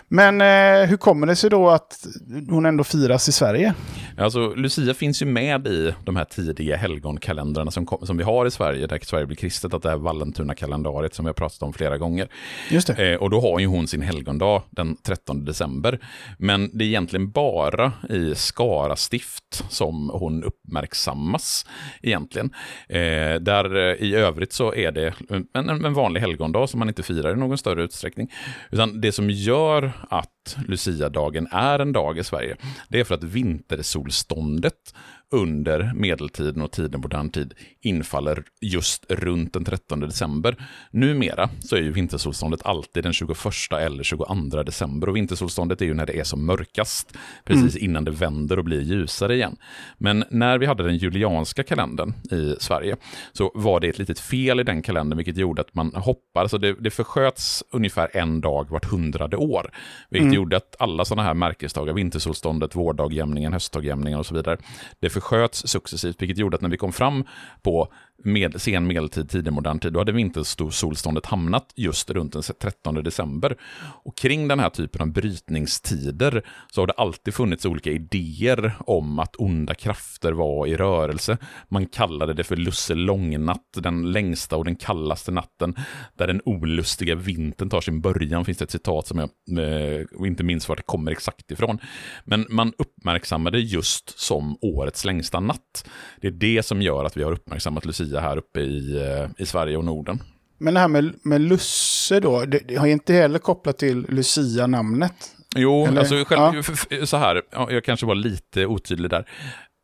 Men 0.09 0.42
eh, 0.42 0.89
hur 0.89 0.98
kommer 0.98 1.27
det 1.27 1.36
sig 1.36 1.50
då 1.50 1.69
att 1.69 2.07
hon 2.50 2.65
ändå 2.65 2.83
firas 2.83 3.30
i 3.30 3.31
Sverige? 3.31 3.74
Alltså, 4.18 4.54
Lucia 4.56 4.94
finns 4.94 5.21
ju 5.21 5.25
med 5.25 5.68
i 5.68 5.94
de 6.04 6.15
här 6.15 6.25
tidiga 6.25 6.77
helgonkalendrarna 6.77 7.71
som, 7.71 7.88
som 8.04 8.18
vi 8.18 8.24
har 8.24 8.45
i 8.45 8.51
Sverige, 8.51 8.88
där 8.88 9.00
Sverige 9.04 9.25
blir 9.25 9.38
kristet, 9.38 9.74
att 9.74 9.83
det 9.83 9.92
är 9.92 9.98
Vallentuna-kalendariet 9.98 11.13
som 11.13 11.25
vi 11.25 11.30
har 11.30 11.33
pratat 11.33 11.62
om 11.62 11.74
flera 11.74 11.98
gånger. 11.98 12.27
Just. 12.69 12.89
Eh, 12.89 13.13
och 13.13 13.30
då 13.30 13.42
har 13.42 13.59
ju 13.59 13.65
hon 13.65 13.88
sin 13.88 14.01
helgondag 14.01 14.63
den 14.69 14.95
13 14.95 15.45
december. 15.45 16.00
Men 16.38 16.77
det 16.77 16.83
är 16.83 16.88
egentligen 16.88 17.31
bara 17.31 17.92
i 18.09 18.36
Skara 18.36 18.95
stift 18.95 19.63
som 19.69 20.09
hon 20.13 20.44
uppmärksammas 20.44 21.65
egentligen. 22.01 22.50
Eh, 22.89 23.36
där 23.42 23.75
eh, 23.75 23.94
i 23.94 24.15
övrigt 24.15 24.54
så 24.54 24.74
är 24.74 24.92
det 24.92 25.13
en, 25.54 25.69
en 25.86 25.94
vanlig 25.94 26.21
helgondag 26.21 26.68
som 26.68 26.80
man 26.80 26.88
inte 26.88 27.04
firar 27.04 27.31
i 27.31 27.36
någon 27.36 27.57
större 27.57 27.83
utsträckning. 27.83 28.31
Utan 28.71 29.01
det 29.01 29.12
som 29.12 29.30
gör 29.30 29.96
att 30.09 30.37
Lucia-dagen 30.67 31.47
är 31.51 31.79
en 31.79 31.91
dag 31.91 32.17
i 32.17 32.23
Sverige, 32.23 32.55
det 32.89 32.99
är 32.99 33.03
för 33.03 33.15
att 33.15 33.23
vintersolståndet 33.23 34.94
under 35.29 35.91
medeltiden 35.95 36.61
och 36.61 36.71
tiden 36.71 37.01
modern 37.01 37.29
tid 37.29 37.53
infaller 37.81 38.44
just 38.61 39.05
runt 39.11 39.53
den 39.53 39.65
13 39.65 39.99
december. 39.99 40.55
Numera 40.91 41.49
så 41.59 41.75
är 41.75 41.81
ju 41.81 41.91
vintersolståndet 41.91 42.65
alltid 42.65 43.03
den 43.03 43.13
21 43.13 43.38
eller 43.71 44.03
22 44.03 44.63
december 44.63 45.09
och 45.09 45.15
vintersolståndet 45.15 45.81
är 45.81 45.85
ju 45.85 45.94
när 45.94 46.05
det 46.05 46.19
är 46.19 46.23
som 46.23 46.45
mörkast, 46.45 47.17
precis 47.44 47.75
mm. 47.75 47.89
innan 47.89 48.05
det 48.05 48.11
vänder 48.11 48.59
och 48.59 48.65
blir 48.65 48.81
ljusare 48.81 49.35
igen. 49.35 49.57
Men 49.97 50.23
när 50.29 50.57
vi 50.57 50.65
hade 50.65 50.83
den 50.83 50.97
julianska 50.97 51.63
kalendern 51.63 52.13
i 52.31 52.55
Sverige 52.59 52.95
så 53.33 53.51
var 53.55 53.79
det 53.79 53.88
ett 53.88 53.99
litet 53.99 54.19
fel 54.19 54.59
i 54.59 54.63
den 54.63 54.81
kalendern, 54.81 55.17
vilket 55.17 55.38
gjorde 55.38 55.61
att 55.61 55.73
man 55.75 55.91
hoppar, 55.95 56.47
så 56.47 56.57
det, 56.57 56.75
det 56.79 56.91
försköts 56.91 57.63
ungefär 57.71 58.17
en 58.17 58.41
dag 58.41 58.69
vart 58.69 58.85
hundrade 58.85 59.38
år, 59.38 59.71
vilket 60.09 60.25
mm 60.25 60.37
gjorde 60.38 60.57
att 60.57 60.75
alla 60.80 61.06
sådana 61.06 61.28
här 61.28 61.34
märkesdagar, 61.34 61.94
vintersolståndet, 61.94 62.75
vårdagjämningen, 62.75 63.54
höstdagjämningen 63.54 64.19
och 64.19 64.25
så 64.25 64.36
vidare, 64.36 64.57
det 65.00 65.10
försköts 65.10 65.68
successivt, 65.68 66.22
vilket 66.22 66.38
gjorde 66.38 66.56
att 66.56 66.62
när 66.62 66.69
vi 66.69 66.78
kom 66.78 66.94
fram 66.94 67.24
på 67.62 67.88
med, 68.24 68.62
sen 68.62 68.88
medeltid, 68.88 69.30
tidig 69.30 69.54
modern 69.54 69.80
tid, 69.80 69.94
då 69.94 70.00
hade 70.00 70.12
vintersolståndet 70.12 71.25
hamnat 71.25 71.74
just 71.75 72.10
runt 72.10 72.34
den 72.34 72.44
13 72.44 73.04
december. 73.04 73.58
Och 74.04 74.18
kring 74.18 74.48
den 74.48 74.60
här 74.60 74.69
typen 74.69 75.02
av 75.02 75.12
brytningstider 75.12 76.46
så 76.72 76.81
har 76.81 76.88
det 76.88 76.94
alltid 76.94 77.34
funnits 77.34 77.66
olika 77.66 77.92
idéer 77.92 78.74
om 78.80 79.19
att 79.19 79.36
onda 79.36 79.74
krafter 79.74 80.31
var 80.31 80.68
i 80.68 80.78
rörelse. 80.78 81.38
Man 81.69 81.86
kallade 81.86 82.34
det 82.34 82.44
för 82.44 82.56
Lusse 82.56 82.96
långnatt, 82.96 83.64
den 83.74 84.12
längsta 84.12 84.56
och 84.58 84.66
den 84.66 84.75
kallaste 84.75 85.31
natten, 85.31 85.75
där 86.18 86.28
den 86.28 86.42
olustiga 86.46 87.16
vintern 87.16 87.69
tar 87.69 87.81
sin 87.81 88.02
början, 88.02 88.46
finns 88.46 88.58
det 88.58 88.64
ett 88.64 88.72
citat 88.72 89.08
som 89.08 89.19
jag 89.19 89.30
eh, 89.60 90.28
inte 90.28 90.44
minns 90.44 90.69
var 90.69 90.75
det 90.75 90.81
kommer 90.81 91.12
exakt 91.12 91.52
ifrån. 91.52 91.80
Men 92.24 92.46
man 92.50 92.74
uppmärksammade 92.78 93.60
just 93.60 94.19
som 94.19 94.58
årets 94.62 95.06
längsta 95.06 95.40
natt. 95.40 95.90
Det 96.22 96.28
är 96.28 96.31
det 96.31 96.64
som 96.64 96.81
gör 96.81 97.06
att 97.06 97.18
vi 97.18 97.24
har 97.24 97.31
uppmärksammat 97.31 97.86
Lucia 97.86 98.06
Lucia 98.07 98.19
här 98.19 98.38
uppe 98.38 98.59
i, 98.59 98.98
eh, 98.98 99.30
i 99.38 99.45
Sverige 99.45 99.77
och 99.77 99.86
Norden. 99.86 100.24
Men 100.59 100.74
det 100.74 100.80
här 100.80 100.88
med, 100.88 101.13
med 101.24 101.42
Lusse 101.42 102.19
då, 102.19 102.45
det, 102.45 102.59
det 102.68 102.75
har 102.75 102.88
inte 102.88 103.13
heller 103.13 103.39
kopplat 103.39 103.77
till 103.77 104.06
Lucia-namnet? 104.09 105.13
Jo, 105.56 105.86
Eller? 105.86 106.00
alltså 106.00 106.24
själv, 106.25 106.63
ja. 106.89 107.06
så 107.06 107.18
här, 107.18 107.42
jag 107.51 107.83
kanske 107.83 108.06
var 108.06 108.15
lite 108.15 108.65
otydlig 108.65 109.09
där 109.09 109.30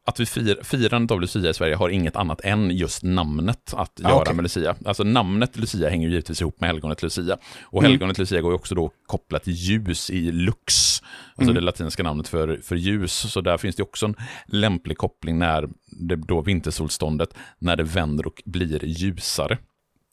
att 0.06 0.20
vi 0.20 0.26
fir, 0.26 0.60
firandet 0.64 1.12
av 1.12 1.22
Lucia 1.22 1.50
i 1.50 1.54
Sverige 1.54 1.76
har 1.76 1.90
inget 1.90 2.16
annat 2.16 2.42
än 2.44 2.72
just 2.72 3.04
namnet 3.04 3.74
att 3.74 4.00
ah, 4.04 4.10
göra 4.10 4.22
okay. 4.22 4.34
med 4.34 4.44
Lucia. 4.44 4.76
Alltså 4.86 5.04
namnet 5.04 5.58
Lucia 5.58 5.90
hänger 5.90 6.08
ju 6.08 6.14
givetvis 6.14 6.42
ihop 6.42 6.62
med 6.62 6.70
helgonet 6.70 7.04
Lucia. 7.04 7.38
Och 7.64 7.82
mm. 7.82 7.92
helgonet 7.92 8.18
Lucia 8.18 8.42
går 8.42 8.52
ju 8.52 8.56
också 8.56 8.76
då 8.76 8.92
kopplat 9.06 9.44
till 9.44 9.54
ljus 9.54 10.10
i 10.10 10.32
lux, 10.32 11.02
alltså 11.36 11.52
mm. 11.52 11.56
det 11.56 11.62
latinska 11.62 12.04
namnet 12.04 12.28
för, 12.28 12.60
för 12.64 12.76
ljus. 12.76 13.14
Så 13.14 13.42
där 13.42 13.58
finns 13.58 13.76
det 13.76 13.84
också 13.84 14.06
en 14.06 14.16
lämplig 14.46 14.98
koppling 14.98 15.40
när 15.40 15.70
det 15.92 16.16
då 16.16 16.42
vintersolståndet, 16.42 17.34
när 17.60 17.76
det 17.76 17.84
vänder 17.84 18.28
och 18.28 18.42
blir 18.46 18.86
ljusare. 18.86 19.58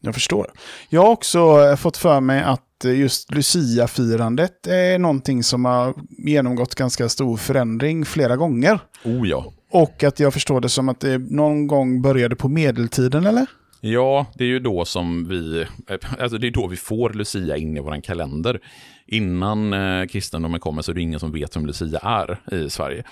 Jag 0.00 0.14
förstår. 0.14 0.52
Jag 0.88 1.02
har 1.02 1.10
också 1.10 1.76
fått 1.76 1.96
för 1.96 2.20
mig 2.20 2.42
att 2.42 2.84
just 2.84 3.34
Lucia-firandet 3.34 4.66
är 4.66 4.98
någonting 4.98 5.42
som 5.42 5.64
har 5.64 5.94
genomgått 6.10 6.74
ganska 6.74 7.08
stor 7.08 7.36
förändring 7.36 8.04
flera 8.04 8.36
gånger. 8.36 8.78
Oh 9.04 9.28
ja. 9.28 9.52
Och 9.70 10.04
att 10.04 10.20
jag 10.20 10.32
förstår 10.32 10.60
det 10.60 10.68
som 10.68 10.88
att 10.88 11.00
det 11.00 11.18
någon 11.18 11.66
gång 11.66 12.02
började 12.02 12.36
på 12.36 12.48
medeltiden, 12.48 13.26
eller? 13.26 13.46
Ja, 13.80 14.26
det 14.34 14.44
är 14.44 14.48
ju 14.48 14.58
då 14.58 14.84
som 14.84 15.28
vi, 15.28 15.66
alltså 16.20 16.38
det 16.38 16.46
är 16.46 16.50
då 16.50 16.66
vi 16.66 16.76
får 16.76 17.10
Lucia 17.10 17.56
in 17.56 17.76
i 17.76 17.80
vår 17.80 18.02
kalender. 18.02 18.60
Innan 19.06 19.72
eh, 19.72 20.06
kristendomen 20.06 20.60
kommer 20.60 20.82
så 20.82 20.90
är 20.90 20.94
det 20.94 21.00
ingen 21.00 21.20
som 21.20 21.32
vet 21.32 21.56
vem 21.56 21.66
Lucia 21.66 21.98
är 21.98 22.54
i 22.54 22.70
Sverige. 22.70 23.04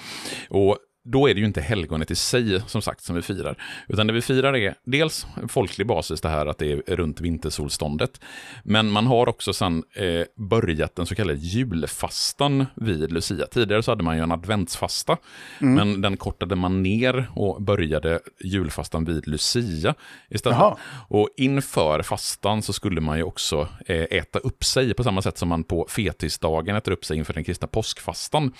Och 0.51 0.77
då 1.11 1.29
är 1.29 1.35
det 1.35 1.41
ju 1.41 1.47
inte 1.47 1.61
helgonet 1.61 2.11
i 2.11 2.15
sig 2.15 2.63
som 2.67 2.83
sagt 2.83 3.05
som 3.05 3.17
vi 3.17 3.23
firar. 3.23 3.57
Utan 3.89 4.07
det 4.07 4.13
vi 4.13 4.23
firar 4.23 4.57
är 4.57 4.75
dels 4.85 5.27
folklig 5.49 5.87
basis 5.87 6.21
det 6.21 6.29
här 6.29 6.47
att 6.47 6.59
det 6.59 6.73
är 6.73 6.97
runt 6.97 7.21
vintersolståndet. 7.21 8.21
Men 8.63 8.91
man 8.91 9.07
har 9.07 9.29
också 9.29 9.53
sedan 9.53 9.85
eh, 9.95 10.23
börjat 10.37 10.97
den 10.97 11.07
så 11.07 11.15
kallade 11.15 11.39
julfastan 11.39 12.67
vid 12.75 13.13
Lucia. 13.13 13.47
Tidigare 13.47 13.83
så 13.83 13.91
hade 13.91 14.03
man 14.03 14.17
ju 14.17 14.23
en 14.23 14.33
adventsfasta. 14.33 15.17
Mm. 15.61 15.75
Men 15.75 16.01
den 16.01 16.17
kortade 16.17 16.57
man 16.57 16.83
ner 16.83 17.31
och 17.35 17.63
började 17.63 18.21
julfastan 18.45 19.05
vid 19.05 19.29
Lucia 19.29 19.95
istället. 20.31 20.59
Jaha. 20.59 20.77
Och 21.09 21.29
inför 21.37 22.03
fastan 22.03 22.63
så 22.63 22.73
skulle 22.73 23.01
man 23.01 23.17
ju 23.17 23.23
också 23.23 23.69
eh, 23.87 24.07
äta 24.11 24.39
upp 24.39 24.65
sig 24.65 24.95
på 24.95 25.05
samma 25.05 25.23
sätt 25.23 25.39
som 25.39 25.49
man 25.49 25.65
på 25.65 25.87
fetisdagen 25.89 26.77
äter 26.77 26.93
upp 26.93 27.05
sig 27.05 27.17
inför 27.17 27.35
den 27.35 27.45
kristna 27.45 27.69
påskfastan. 27.69 28.53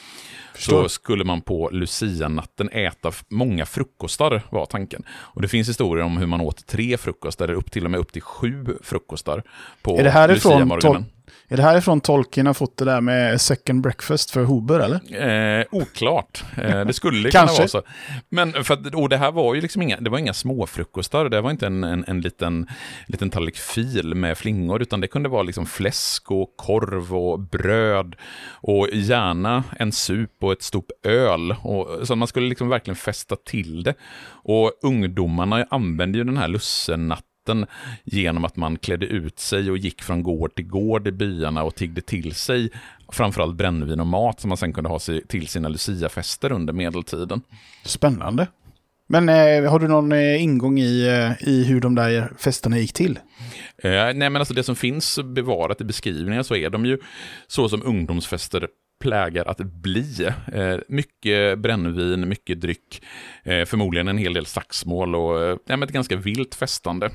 Förstår. 0.55 0.83
Så 0.83 0.89
skulle 0.89 1.25
man 1.25 1.41
på 1.41 1.71
Lucia 1.73 2.29
natten 2.39 2.69
äta 2.69 3.13
många 3.29 3.67
frukostar, 3.67 4.43
var 4.51 4.67
tanken. 4.67 5.03
Och 5.09 5.43
det 5.43 5.49
finns 5.49 5.69
historier 5.69 6.05
om 6.05 6.17
hur 6.17 6.27
man 6.27 6.41
åt 6.41 6.67
tre 6.67 6.97
frukostar, 6.97 7.45
eller 7.45 7.55
upp 7.55 7.71
till 7.71 7.85
och 7.85 7.91
med 7.91 8.01
upp 8.01 8.13
till 8.13 8.23
sju 8.23 8.79
frukostar 8.83 9.43
på 9.83 9.99
Är 9.99 10.05
det 10.05 10.11
härifrån 10.11 11.09
Är 11.49 11.57
det 11.57 11.63
härifrån 11.63 12.01
Tolkien 12.01 12.47
har 12.47 12.55
fått 12.55 12.77
det 12.77 12.85
där 12.85 13.01
med 13.01 13.41
second 13.41 13.83
breakfast 13.83 14.31
för 14.31 14.45
Huber, 14.45 14.81
eller? 14.81 15.59
Eh, 15.59 15.65
oklart. 15.71 16.45
Eh, 16.57 16.85
det 16.85 16.93
skulle 16.93 17.31
kunna 17.31 17.47
vara 17.47 17.69
så. 17.69 17.83
Men 18.29 18.65
för 18.65 18.75
att, 18.75 18.95
och 18.95 19.09
det 19.09 19.17
här 19.17 19.33
var 19.33 19.55
ju 19.55 19.61
liksom 19.61 19.83
inga, 19.83 20.01
det 20.01 20.11
var 20.11 20.19
inga 20.19 20.35
småfrukostar. 20.35 21.29
Det 21.29 21.41
var 21.41 21.51
inte 21.51 21.67
en, 21.67 21.85
en, 21.85 22.05
en 22.09 22.21
liten, 22.21 22.67
liten 23.07 23.31
tallrik 23.31 23.57
fil 23.57 24.15
med 24.15 24.39
flingor, 24.39 24.83
utan 24.83 25.01
det 25.01 25.07
kunde 25.07 25.29
vara 25.29 25.43
liksom 25.43 25.67
fläsk 25.67 26.31
och 26.31 26.55
korv 26.57 27.15
och 27.15 27.41
bröd 27.41 28.17
och 28.51 28.89
gärna 28.93 29.65
en 29.79 29.93
sup 29.93 30.43
och 30.43 30.53
ett 30.53 30.63
stort 30.63 30.91
öl. 31.07 31.55
Och, 31.63 32.07
så 32.07 32.17
man 32.17 32.29
skulle 32.29 32.49
liksom 32.49 32.69
verkligen 32.69 32.97
fästa 32.97 33.37
till 33.37 33.83
det. 33.83 33.95
Och 34.31 34.73
ungdomarna 34.83 35.67
använde 35.71 36.19
ju 36.19 36.25
den 36.25 36.37
här 36.37 36.49
lussenatten 37.49 37.67
genom 38.05 38.45
att 38.45 38.57
man 38.57 38.79
klädde 38.79 39.07
ut 39.07 39.39
sig 39.39 39.71
och 39.71 39.79
gick 39.79 40.03
från 40.03 40.23
gård 40.23 40.55
till 40.55 40.67
gård 40.67 41.09
i 41.09 41.13
byarna 41.13 41.63
och 41.63 41.75
tiggde 41.75 42.01
till 42.01 42.35
sig 42.35 42.71
framförallt 43.13 43.57
brännvin 43.57 44.01
och 44.01 44.07
mat 44.07 44.41
som 44.41 44.49
man 44.49 44.57
sen 44.57 44.73
kunde 44.73 44.91
ha 44.91 44.99
till 45.29 45.49
sina 45.49 45.69
luciafester 45.69 46.53
under 46.53 46.73
medeltiden. 46.73 47.43
Spännande. 47.85 48.47
Men 49.11 49.29
eh, 49.29 49.71
har 49.71 49.79
du 49.79 49.89
någon 49.89 50.13
eh, 50.13 50.43
ingång 50.43 50.79
i, 50.79 51.07
eh, 51.07 51.49
i 51.49 51.65
hur 51.65 51.81
de 51.81 51.95
där 51.95 52.33
festerna 52.39 52.79
gick 52.79 52.93
till? 52.93 53.19
Eh, 53.83 53.91
nej, 53.91 54.15
men 54.15 54.37
alltså 54.37 54.55
det 54.55 54.63
som 54.63 54.77
finns 54.77 55.19
bevarat 55.25 55.81
i 55.81 55.85
beskrivningar 55.85 56.43
så 56.43 56.55
är 56.55 56.71
de 56.71 56.87
ju 56.87 56.99
så 57.47 57.69
som 57.69 57.83
ungdomsfester 57.83 58.69
plägar 58.99 59.45
att 59.45 59.59
bli. 59.59 60.29
Eh, 60.53 60.77
mycket 60.89 61.59
brännvin, 61.59 62.29
mycket 62.29 62.61
dryck, 62.61 63.03
eh, 63.43 63.65
förmodligen 63.65 64.09
en 64.09 64.19
hel 64.19 64.35
del 64.35 64.47
slagsmål 64.47 65.15
och 65.15 65.43
eh, 65.43 65.57
ja, 65.67 65.85
ett 65.85 65.91
ganska 65.91 66.17
vilt 66.17 66.55
festande 66.55 67.11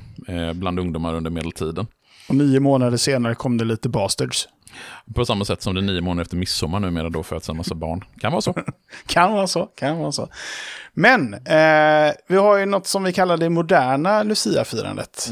bland 0.54 0.78
ungdomar 0.80 1.14
under 1.14 1.30
medeltiden. 1.30 1.86
Och 2.28 2.34
nio 2.34 2.60
månader 2.60 2.96
senare 2.96 3.34
kom 3.34 3.58
det 3.58 3.64
lite 3.64 3.88
bastards. 3.88 4.48
På 5.14 5.24
samma 5.24 5.44
sätt 5.44 5.62
som 5.62 5.74
det 5.74 5.80
nio 5.80 6.00
månader 6.00 6.22
efter 6.22 6.36
midsommar 6.36 6.80
numera 6.80 7.08
då 7.08 7.22
föds 7.22 7.48
en 7.48 7.56
massa 7.56 7.74
barn. 7.74 8.04
Kan 8.20 8.32
vara 8.32 8.42
så. 8.42 8.52
Kan 9.06 9.32
vara 9.32 9.46
så, 9.46 9.66
kan 9.66 9.98
vara 9.98 10.12
så. 10.12 10.28
Men 10.92 11.34
eh, 11.34 12.12
vi 12.28 12.36
har 12.36 12.58
ju 12.58 12.66
något 12.66 12.86
som 12.86 13.04
vi 13.04 13.12
kallar 13.12 13.36
det 13.36 13.50
moderna 13.50 14.22
Lucia-firandet. 14.22 15.28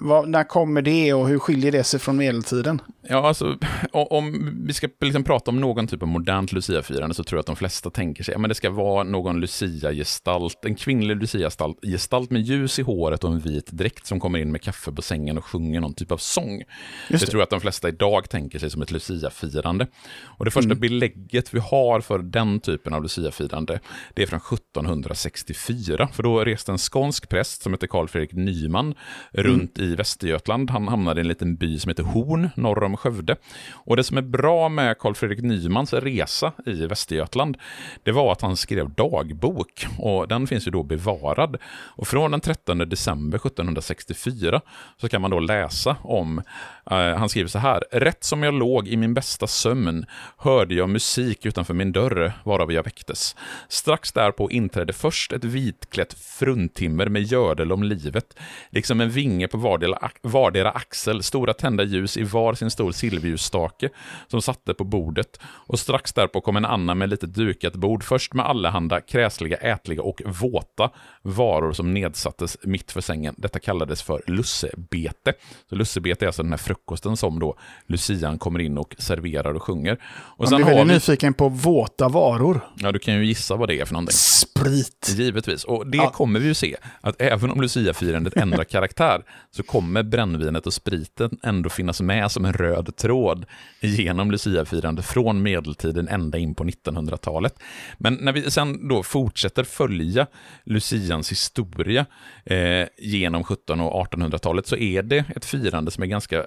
Vad- 0.00 0.28
när 0.28 0.44
kommer 0.44 0.82
det 0.82 1.12
och 1.14 1.28
hur 1.28 1.38
skiljer 1.38 1.72
det 1.72 1.84
sig 1.84 2.00
från 2.00 2.16
medeltiden? 2.16 2.80
Ja, 3.08 3.28
alltså, 3.28 3.58
om 3.92 4.52
vi 4.66 4.72
ska 4.72 4.88
liksom 5.00 5.24
prata 5.24 5.50
om 5.50 5.60
någon 5.60 5.86
typ 5.86 6.02
av 6.02 6.08
modernt 6.08 6.52
Lucia-firande 6.52 7.14
så 7.14 7.24
tror 7.24 7.36
jag 7.36 7.40
att 7.40 7.46
de 7.46 7.56
flesta 7.56 7.90
tänker 7.90 8.24
sig 8.24 8.34
att 8.34 8.42
ja, 8.42 8.48
det 8.48 8.54
ska 8.54 8.70
vara 8.70 9.04
någon 9.04 9.40
Lucia-gestalt, 9.40 10.64
en 10.64 10.74
kvinnlig 10.74 11.16
Lucia-gestalt 11.16 11.78
gestalt 11.82 12.30
med 12.30 12.42
ljus 12.42 12.78
i 12.78 12.82
håret 12.82 13.24
och 13.24 13.32
en 13.32 13.40
vit 13.40 13.66
dräkt 13.66 14.06
som 14.06 14.20
kommer 14.20 14.38
in 14.38 14.52
med 14.52 14.62
kaffe 14.62 14.92
på 14.92 15.02
sängen 15.02 15.38
och 15.38 15.44
sjunger 15.44 15.80
någon 15.80 15.94
typ 15.94 16.12
av 16.12 16.16
sång. 16.16 16.58
Just 16.58 16.66
det 17.08 17.16
det. 17.26 17.30
tror 17.30 17.40
jag 17.40 17.44
att 17.44 17.50
de 17.50 17.60
flesta 17.60 17.88
idag 17.88 18.30
tänker 18.30 18.58
sig 18.58 18.70
som 18.70 18.82
ett 18.82 18.90
Lucia-firande. 18.90 19.86
Och 20.24 20.44
det 20.44 20.50
första 20.50 20.74
belägget 20.74 21.54
vi 21.54 21.58
har 21.58 22.00
för 22.00 22.18
den 22.18 22.60
typen 22.60 22.92
av 22.92 23.02
Lucia-firande, 23.02 23.80
det 24.14 24.22
är 24.22 24.26
från 24.26 24.40
1764. 24.40 26.08
För 26.12 26.22
då 26.22 26.44
reste 26.44 26.72
en 26.72 26.78
skånsk 26.78 27.28
präst 27.28 27.62
som 27.62 27.72
heter 27.72 27.86
Carl 27.86 28.08
Fredrik 28.08 28.32
Nyman 28.32 28.94
runt 29.32 29.78
i 29.78 29.87
Västergötland. 29.94 30.70
Han 30.70 30.88
hamnade 30.88 31.20
i 31.20 31.22
en 31.22 31.28
liten 31.28 31.56
by 31.56 31.78
som 31.78 31.88
heter 31.88 32.02
Horn, 32.02 32.50
norr 32.54 32.82
om 32.82 32.96
Skövde. 32.96 33.36
Och 33.72 33.96
det 33.96 34.04
som 34.04 34.18
är 34.18 34.22
bra 34.22 34.68
med 34.68 34.98
Carl 34.98 35.14
Fredrik 35.14 35.42
Nymans 35.42 35.92
resa 35.92 36.52
i 36.66 36.86
Västergötland, 36.86 37.56
det 38.02 38.12
var 38.12 38.32
att 38.32 38.42
han 38.42 38.56
skrev 38.56 38.90
dagbok. 38.90 39.86
Och 39.98 40.28
den 40.28 40.46
finns 40.46 40.66
ju 40.66 40.70
då 40.70 40.82
bevarad. 40.82 41.56
Och 41.70 42.08
från 42.08 42.30
den 42.30 42.40
13 42.40 42.78
december 42.78 43.38
1764 43.38 44.60
så 44.96 45.08
kan 45.08 45.22
man 45.22 45.30
då 45.30 45.40
läsa 45.40 45.96
om, 46.02 46.42
eh, 46.90 46.96
han 46.96 47.28
skriver 47.28 47.48
så 47.48 47.58
här, 47.58 47.84
Rätt 47.92 48.24
som 48.24 48.42
jag 48.42 48.54
låg 48.54 48.88
i 48.88 48.96
min 48.96 49.14
bästa 49.14 49.46
sömn 49.46 50.06
hörde 50.36 50.74
jag 50.74 50.88
musik 50.88 51.46
utanför 51.46 51.74
min 51.74 51.92
dörr, 51.92 52.32
varav 52.44 52.72
jag 52.72 52.82
väcktes. 52.82 53.36
Strax 53.68 54.12
därpå 54.12 54.50
inträdde 54.50 54.92
först 54.92 55.32
ett 55.32 55.44
vitklätt 55.44 56.14
fruntimmer 56.14 57.08
med 57.08 57.22
gödel 57.22 57.72
om 57.72 57.82
livet, 57.82 58.38
liksom 58.70 59.00
en 59.00 59.10
vinge 59.10 59.48
på 59.48 59.58
var 59.58 59.77
vardera, 59.86 60.10
vardera 60.22 60.70
axel, 60.70 61.22
stora 61.22 61.54
tända 61.54 61.84
ljus 61.84 62.16
i 62.16 62.22
var 62.22 62.54
sin 62.54 62.70
stor 62.70 62.92
silverljusstake 62.92 63.88
som 64.28 64.42
satte 64.42 64.74
på 64.74 64.84
bordet, 64.84 65.40
och 65.44 65.78
strax 65.78 66.12
därpå 66.12 66.40
kom 66.40 66.56
en 66.56 66.64
annan 66.64 66.98
med 66.98 67.08
lite 67.08 67.26
dukat 67.26 67.72
bord, 67.74 68.04
först 68.04 68.34
med 68.34 68.46
allehanda 68.46 69.00
kräsliga, 69.00 69.56
ätliga 69.56 70.02
och 70.02 70.22
våta 70.26 70.90
varor 71.22 71.72
som 71.72 71.94
nedsattes 71.94 72.56
mitt 72.62 72.92
för 72.92 73.00
sängen. 73.00 73.34
Detta 73.38 73.58
kallades 73.58 74.02
för 74.02 74.22
lussebete. 74.26 75.32
Så 75.68 75.74
lussebete 75.74 76.24
är 76.24 76.26
alltså 76.26 76.42
den 76.42 76.52
här 76.52 76.58
frukosten 76.58 77.16
som 77.16 77.38
då 77.38 77.56
Lucian 77.86 78.38
kommer 78.38 78.58
in 78.60 78.78
och 78.78 78.94
serverar 78.98 79.54
och 79.54 79.62
sjunger. 79.62 79.98
Och 80.36 80.50
Man 80.50 80.56
blir 80.62 80.66
väldigt 80.74 80.88
vi, 80.90 80.94
nyfiken 80.94 81.34
på 81.34 81.48
våta 81.48 82.08
varor. 82.08 82.60
ja, 82.76 82.92
du 82.92 82.98
kan 82.98 83.14
ju 83.14 83.24
gissa 83.26 83.56
vad 83.56 83.68
det 83.68 83.80
är 83.80 83.84
för 83.84 83.92
någonting. 83.92 84.12
Sprit. 84.16 85.14
Givetvis, 85.16 85.64
och 85.64 85.86
det 85.86 85.96
Ja. 85.98 86.10
kommer 86.10 86.40
vi 86.40 86.46
ju 86.46 86.54
se, 86.54 86.76
att 87.00 87.20
även 87.22 87.50
om 87.50 87.60
Lucia-firandet 87.60 88.36
ändrar 88.36 88.64
karaktär, 88.64 89.22
så 89.50 89.62
kommer 89.68 90.02
brännvinet 90.02 90.66
och 90.66 90.74
spriten 90.74 91.38
ändå 91.42 91.70
finnas 91.70 92.00
med 92.00 92.30
som 92.30 92.44
en 92.44 92.52
röd 92.52 92.96
tråd 92.96 93.46
genom 93.80 94.30
luciafirande 94.30 95.02
från 95.02 95.42
medeltiden 95.42 96.08
ända 96.08 96.38
in 96.38 96.54
på 96.54 96.64
1900-talet. 96.64 97.58
Men 97.98 98.14
när 98.14 98.32
vi 98.32 98.50
sen 98.50 98.88
då 98.88 99.02
fortsätter 99.02 99.64
följa 99.64 100.26
Lucians 100.64 101.30
historia 101.32 102.06
eh, 102.44 102.86
genom 102.98 103.40
1700 103.40 103.86
och 103.86 104.06
1800-talet 104.06 104.66
så 104.66 104.76
är 104.76 105.02
det 105.02 105.24
ett 105.36 105.44
firande 105.44 105.90
som 105.90 106.02
är 106.02 106.06
ganska 106.06 106.38
eh, 106.38 106.44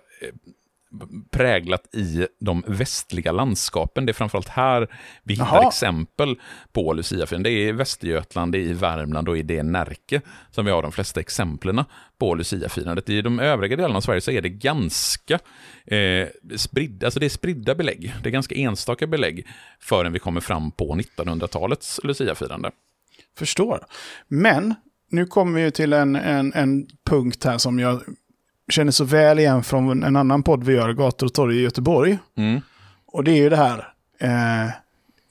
präglat 1.31 1.95
i 1.95 2.27
de 2.39 2.63
västliga 2.67 3.31
landskapen. 3.31 4.05
Det 4.05 4.11
är 4.11 4.13
framförallt 4.13 4.47
här 4.47 4.87
vi 5.23 5.33
hittar 5.33 5.55
Jaha. 5.55 5.67
exempel 5.67 6.35
på 6.71 6.93
Luciafirande. 6.93 7.49
Det 7.49 7.53
är 7.53 7.67
i 7.67 7.71
Västergötland, 7.71 8.51
det 8.51 8.57
är 8.57 8.61
i 8.61 8.73
Värmland 8.73 9.29
och 9.29 9.37
i 9.37 9.41
det 9.41 9.63
Närke 9.63 10.21
som 10.51 10.65
vi 10.65 10.71
har 10.71 10.81
de 10.81 10.91
flesta 10.91 11.19
exemplen 11.19 11.83
på 12.19 12.35
Luciafirandet. 12.35 13.09
I 13.09 13.21
de 13.21 13.39
övriga 13.39 13.75
delarna 13.75 13.97
av 13.97 14.01
Sverige 14.01 14.21
så 14.21 14.31
är 14.31 14.41
det 14.41 14.49
ganska 14.49 15.39
eh, 15.85 16.27
spridda, 16.55 17.07
alltså 17.07 17.19
det 17.19 17.25
är 17.25 17.29
spridda 17.29 17.75
belägg. 17.75 18.13
Det 18.23 18.29
är 18.29 18.33
ganska 18.33 18.55
enstaka 18.55 19.07
belägg 19.07 19.47
förrän 19.79 20.13
vi 20.13 20.19
kommer 20.19 20.41
fram 20.41 20.71
på 20.71 20.95
1900-talets 20.95 21.99
Luciafirande. 22.03 22.71
Förstår. 23.37 23.85
Men 24.27 24.75
nu 25.11 25.25
kommer 25.25 25.59
vi 25.59 25.61
ju 25.61 25.71
till 25.71 25.93
en, 25.93 26.15
en, 26.15 26.53
en 26.53 26.87
punkt 27.05 27.43
här 27.43 27.57
som 27.57 27.79
jag 27.79 28.01
känner 28.71 28.91
så 28.91 29.03
väl 29.03 29.39
igen 29.39 29.63
från 29.63 30.03
en 30.03 30.15
annan 30.15 30.43
podd 30.43 30.63
vi 30.63 30.73
gör, 30.73 30.93
Gator 30.93 31.27
och 31.27 31.33
torg 31.33 31.57
i 31.57 31.61
Göteborg. 31.61 32.17
Mm. 32.37 32.61
Och 33.07 33.23
det 33.23 33.31
är 33.31 33.35
ju 33.35 33.49
det 33.49 33.55
här. 33.57 33.93
Eh, 34.19 34.71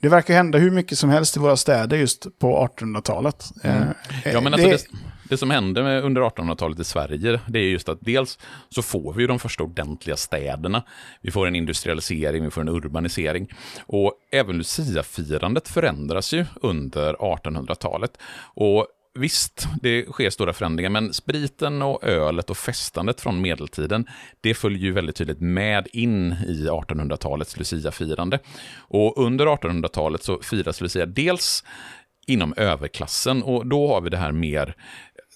det 0.01 0.09
verkar 0.09 0.33
hända 0.33 0.57
hur 0.57 0.71
mycket 0.71 0.97
som 0.97 1.09
helst 1.09 1.37
i 1.37 1.39
våra 1.39 1.57
städer 1.57 1.97
just 1.97 2.39
på 2.39 2.67
1800-talet. 2.79 3.45
Eh, 3.63 3.73
Ja, 4.33 4.41
men 4.41 4.51
det- 4.51 4.63
alltså 4.73 4.87
det, 4.91 4.97
det 5.29 5.37
som 5.37 5.49
hände 5.51 5.83
med 5.83 6.03
under 6.03 6.21
1800-talet 6.21 6.79
i 6.79 6.83
Sverige, 6.83 7.39
det 7.47 7.59
är 7.59 7.63
just 7.63 7.89
att 7.89 7.97
dels 8.01 8.39
så 8.69 8.81
får 8.81 9.13
vi 9.13 9.21
ju 9.21 9.27
de 9.27 9.39
första 9.39 9.63
ordentliga 9.63 10.15
städerna, 10.17 10.83
vi 11.21 11.31
får 11.31 11.47
en 11.47 11.55
industrialisering, 11.55 12.43
vi 12.43 12.51
får 12.51 12.61
en 12.61 12.69
urbanisering, 12.69 13.47
och 13.85 14.13
även 14.31 14.57
Lucia-firandet 14.57 15.67
förändras 15.67 16.33
ju 16.33 16.45
under 16.61 17.13
1800-talet. 17.13 18.11
Och 18.55 18.87
Visst, 19.19 19.67
det 19.81 20.05
sker 20.05 20.29
stora 20.29 20.53
förändringar, 20.53 20.89
men 20.89 21.13
spriten 21.13 21.81
och 21.81 22.03
ölet 22.03 22.49
och 22.49 22.57
festandet 22.57 23.21
från 23.21 23.41
medeltiden, 23.41 24.07
det 24.41 24.53
följer 24.53 24.79
ju 24.79 24.91
väldigt 24.91 25.15
tydligt 25.15 25.41
med 25.41 25.87
in 25.93 26.31
i 26.47 26.67
1800-talets 26.67 27.57
Lucia-firande. 27.57 28.39
Och 28.77 29.25
under 29.25 29.45
1800-talet 29.45 30.23
så 30.23 30.39
firas 30.41 30.81
Lucia 30.81 31.05
dels 31.05 31.63
inom 32.27 32.53
överklassen 32.57 33.43
och 33.43 33.67
då 33.67 33.87
har 33.87 34.01
vi 34.01 34.09
det 34.09 34.17
här 34.17 34.31
mer 34.31 34.75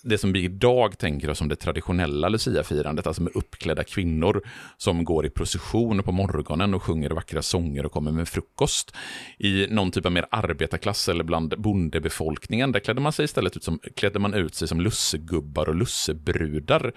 det 0.05 0.17
som 0.17 0.33
vi 0.33 0.43
idag 0.43 0.97
tänker 0.97 1.29
oss 1.29 1.37
som 1.37 1.47
det 1.47 1.55
traditionella 1.55 2.29
Lucia-firandet, 2.29 3.07
alltså 3.07 3.23
med 3.23 3.35
uppklädda 3.35 3.83
kvinnor 3.83 4.41
som 4.77 5.03
går 5.03 5.25
i 5.25 5.29
procession 5.29 6.03
på 6.03 6.11
morgonen 6.11 6.73
och 6.73 6.83
sjunger 6.83 7.09
vackra 7.09 7.41
sånger 7.41 7.85
och 7.85 7.91
kommer 7.91 8.11
med 8.11 8.27
frukost. 8.27 8.95
I 9.37 9.67
någon 9.69 9.91
typ 9.91 10.05
av 10.05 10.11
mer 10.11 10.25
arbetarklass 10.31 11.09
eller 11.09 11.23
bland 11.23 11.53
bondebefolkningen, 11.57 12.71
där 12.71 12.79
klädde 12.79 13.01
man 13.01 13.11
sig 13.11 13.25
istället 13.25 13.57
ut 13.57 13.63
som, 13.63 13.79
klädde 13.95 14.19
man 14.19 14.33
ut 14.33 14.55
sig 14.55 14.67
som 14.67 14.81
lussegubbar 14.81 15.69
och 15.69 15.75
lussebrudar. 15.75 16.93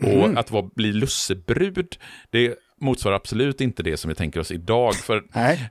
Och 0.00 0.38
att 0.38 0.50
vara, 0.50 0.70
bli 0.74 0.92
lussebrud, 0.92 1.96
det 2.30 2.54
motsvarar 2.80 3.16
absolut 3.16 3.60
inte 3.60 3.82
det 3.82 3.96
som 3.96 4.08
vi 4.08 4.14
tänker 4.14 4.40
oss 4.40 4.50
idag, 4.50 4.94
för 4.94 5.24
Nej. 5.34 5.70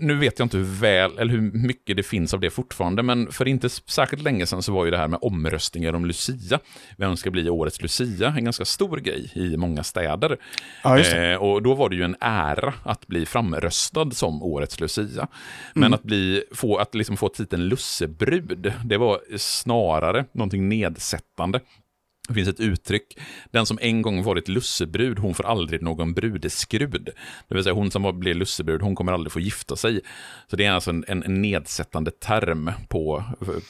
Nu 0.00 0.14
vet 0.14 0.38
jag 0.38 0.46
inte 0.46 0.56
hur 0.56 0.64
väl, 0.80 1.18
eller 1.18 1.32
hur 1.32 1.40
mycket 1.40 1.96
det 1.96 2.02
finns 2.02 2.34
av 2.34 2.40
det 2.40 2.50
fortfarande, 2.50 3.02
men 3.02 3.32
för 3.32 3.48
inte 3.48 3.68
särskilt 3.68 4.22
länge 4.22 4.46
sedan 4.46 4.62
så 4.62 4.72
var 4.72 4.84
ju 4.84 4.90
det 4.90 4.98
här 4.98 5.08
med 5.08 5.18
omröstningar 5.22 5.92
om 5.92 6.06
Lucia, 6.06 6.58
vem 6.96 7.16
ska 7.16 7.30
bli 7.30 7.50
årets 7.50 7.82
Lucia, 7.82 8.34
en 8.36 8.44
ganska 8.44 8.64
stor 8.64 8.96
grej 8.96 9.32
i 9.34 9.56
många 9.56 9.82
städer. 9.82 10.36
Ja. 10.84 10.98
Eh, 10.98 11.36
och 11.36 11.62
då 11.62 11.74
var 11.74 11.88
det 11.88 11.96
ju 11.96 12.02
en 12.02 12.16
ära 12.20 12.74
att 12.84 13.06
bli 13.06 13.26
framröstad 13.26 14.10
som 14.10 14.42
årets 14.42 14.80
Lucia. 14.80 15.26
Men 15.74 15.82
Mm. 15.82 15.92
att, 15.94 16.02
bli, 16.02 16.44
få, 16.54 16.76
att 16.76 16.94
liksom 16.94 17.16
få 17.16 17.28
titeln 17.28 17.64
lussebrud, 17.68 18.72
det 18.84 18.96
var 18.96 19.20
snarare 19.36 20.24
någonting 20.32 20.68
nedsättande. 20.68 21.60
Det 22.28 22.34
finns 22.34 22.48
ett 22.48 22.60
uttryck, 22.60 23.18
den 23.50 23.66
som 23.66 23.78
en 23.80 24.02
gång 24.02 24.22
varit 24.22 24.48
lussebrud, 24.48 25.18
hon 25.18 25.34
får 25.34 25.46
aldrig 25.46 25.82
någon 25.82 26.14
brudeskrud. 26.14 27.10
Det 27.48 27.54
vill 27.54 27.64
säga 27.64 27.74
hon 27.74 27.90
som 27.90 28.20
blir 28.20 28.34
lussebrud, 28.34 28.82
hon 28.82 28.94
kommer 28.94 29.12
aldrig 29.12 29.32
få 29.32 29.40
gifta 29.40 29.76
sig. 29.76 30.00
Så 30.50 30.56
det 30.56 30.64
är 30.64 30.70
alltså 30.70 30.90
en, 30.90 31.04
en 31.08 31.42
nedsättande 31.42 32.10
term 32.10 32.70
på, 32.88 33.24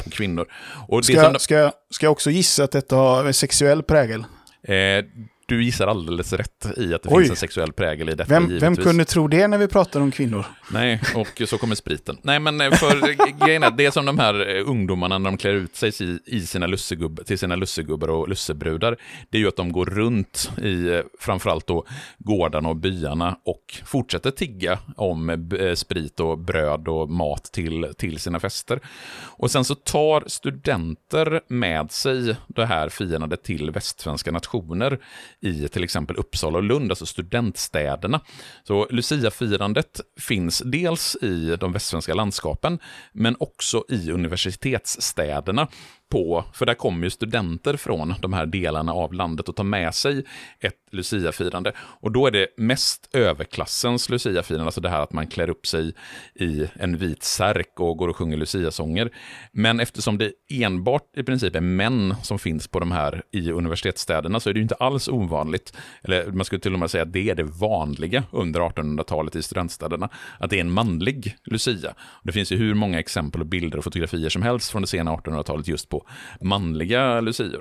på 0.05 0.11
kvinnor. 0.11 0.47
Och 0.89 1.05
ska, 1.05 1.23
som, 1.23 1.35
ska, 1.39 1.73
ska 1.91 2.07
jag 2.07 2.13
också 2.13 2.31
gissa 2.31 2.65
att 2.65 2.73
detta 2.73 2.97
har 2.97 3.33
sexuell 3.33 3.83
prägel? 3.83 4.25
Eh, 4.63 5.05
du 5.53 5.65
gissar 5.65 5.87
alldeles 5.87 6.33
rätt 6.33 6.67
i 6.77 6.95
att 6.95 7.03
det 7.03 7.09
Oj. 7.09 7.23
finns 7.23 7.31
en 7.31 7.37
sexuell 7.37 7.73
prägel 7.73 8.09
i 8.09 8.15
detta. 8.15 8.29
Vem, 8.29 8.59
vem, 8.59 8.77
kunde 8.77 9.05
tro 9.05 9.29
det 9.29 9.49
när 9.49 9.59
vi 9.59 9.69
pratar 9.69 10.01
om 10.01 10.11
kvinnor? 10.11 10.47
Nej, 10.71 11.01
och 11.15 11.43
så 11.47 11.59
kommer 11.59 11.75
spriten. 11.75 12.19
Nej, 12.23 12.41
men 12.41 12.61
eh, 12.61 12.71
för 12.71 13.15
grejen 13.47 13.63
är, 13.63 13.71
det 13.71 13.91
som 13.91 14.07
de 14.07 14.19
här 14.19 14.57
eh, 14.57 14.69
ungdomarna 14.71 15.19
när 15.19 15.31
de 15.31 15.37
klär 15.37 15.53
ut 15.53 15.77
sig 15.77 15.93
i 16.27 16.41
sina 16.41 16.67
lussegubb, 16.67 17.27
till 17.27 17.39
sina 17.39 17.57
lussegubbar 17.57 18.09
och 18.11 18.29
lussebrudar, 18.29 18.97
det 19.31 19.39
är 19.39 19.41
ju 19.43 19.49
att 19.49 19.57
de 19.57 19.73
går 19.73 19.87
runt 19.87 20.51
i 20.63 20.89
eh, 20.89 21.01
framförallt 21.21 21.67
då 21.67 21.87
gårdarna 22.19 22.69
och 22.69 22.77
byarna 22.77 23.37
och 23.45 23.81
fortsätter 23.85 24.31
tigga 24.31 24.79
om 24.97 25.49
sprit 25.75 26.21
och 26.21 26.39
bröd 26.39 26.89
och 26.89 27.11
mat 27.11 27.45
till, 27.45 27.95
till 27.99 28.19
sina 28.19 28.41
fester. 28.41 28.81
Och 29.25 29.51
sen 29.51 29.65
så 29.65 29.75
tar 29.75 30.25
studenter 30.27 31.41
med 31.49 31.91
sig 31.91 32.37
det 32.47 32.67
här 32.67 32.89
firandet 32.89 33.43
till 33.43 33.71
västsvenska 33.71 34.31
nationer 34.31 34.99
i 35.43 35.69
till 35.69 35.85
exempel 35.85 36.17
Uppsala 36.17 36.59
och 36.59 36.65
Lund, 36.65 36.93
alltså 36.93 37.07
studentstäderna. 37.07 38.21
Så 38.65 38.87
Lucia-firandet 38.91 40.01
finns 40.21 40.63
dels 40.65 41.17
i 41.23 41.57
de 41.61 41.73
västsvenska 41.73 42.15
landskapen, 42.15 42.79
men 43.13 43.37
också 43.39 43.85
i 43.89 44.11
universitetsstäderna 44.11 45.69
på, 46.13 46.45
för 46.53 46.67
där 46.67 46.75
kommer 46.75 47.05
ju 47.05 47.11
studenter 47.11 47.77
från 47.77 48.15
de 48.21 48.33
här 48.33 48.47
delarna 48.47 48.93
av 48.93 49.13
landet 49.13 49.49
och 49.49 49.57
tar 49.57 49.65
med 49.65 49.95
sig 49.95 50.25
ett 50.61 50.75
luciafirande. 50.91 51.73
Och 51.77 52.13
då 52.13 52.27
är 52.27 52.31
det 52.31 52.47
mest 52.57 53.09
överklassens 53.13 54.09
luciafirande, 54.09 54.65
alltså 54.65 54.81
det 54.81 54.89
här 54.89 55.01
att 55.01 55.13
man 55.13 55.27
klär 55.27 55.51
upp 55.51 55.67
sig 55.67 55.95
i 56.35 56.67
en 56.75 56.97
vit 56.97 57.23
särk 57.23 57.81
och 57.81 57.97
går 57.97 58.09
och 58.09 58.17
sjunger 58.17 58.37
luciasånger. 58.37 59.11
Men 59.53 59.81
eftersom 59.81 60.19
det 60.19 60.33
enbart 60.51 61.17
i 61.17 61.23
princip 61.23 61.57
är 61.57 61.61
män 61.61 62.15
som 62.23 62.39
finns 62.39 62.69
på 62.69 62.81
de 62.81 62.93
här 62.93 63.23
i 63.33 63.51
universitetsstäderna 63.51 64.41
så 64.41 64.51
är 64.51 64.55
det 64.55 64.59
ju 64.59 64.63
inte 64.63 64.75
alls 64.75 65.09
ovanligt, 65.09 65.77
eller 66.03 66.33
man 66.33 66.45
skulle 66.45 66.61
till 66.61 66.73
och 66.73 66.79
med 66.79 66.91
säga 66.91 67.03
att 67.03 67.13
det 67.13 67.31
är 67.31 67.35
det 67.35 67.45
vanliga 67.45 68.25
under 68.31 68.61
1800-talet 68.61 69.37
i 69.37 69.43
studentstäderna, 69.43 70.09
att 70.39 70.51
det 70.51 70.57
är 70.57 70.61
en 70.61 70.73
manlig 70.73 71.37
Lucia. 71.45 71.95
Det 72.23 72.33
finns 72.33 72.53
ju 72.53 72.57
hur 72.57 72.75
många 72.75 72.99
exempel 72.99 73.41
och 73.41 73.47
bilder 73.47 73.79
och 73.79 73.85
fotografier 73.85 74.29
som 74.29 74.43
helst 74.43 74.71
från 74.71 74.83
det 74.83 74.89
sena 74.89 75.17
1800-talet 75.17 75.69
just 75.69 75.89
på 75.89 76.02
manliga 76.41 77.21
lucior. 77.21 77.61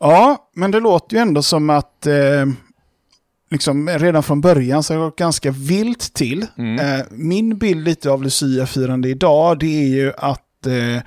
Ja, 0.00 0.50
men 0.54 0.70
det 0.70 0.80
låter 0.80 1.16
ju 1.16 1.22
ändå 1.22 1.42
som 1.42 1.70
att 1.70 2.06
eh, 2.06 2.46
liksom 3.50 3.88
redan 3.88 4.22
från 4.22 4.40
början 4.40 4.82
så 4.82 4.94
har 4.94 4.98
det 4.98 5.06
gått 5.06 5.18
ganska 5.18 5.50
vilt 5.50 6.14
till. 6.14 6.46
Mm. 6.58 6.78
Eh, 6.78 7.06
min 7.10 7.58
bild 7.58 7.84
lite 7.84 8.10
av 8.10 8.22
Lucia-firande 8.22 9.08
idag, 9.08 9.58
det 9.58 9.82
är 9.82 9.88
ju 9.88 10.12
att 10.16 10.66
eh, 10.66 11.02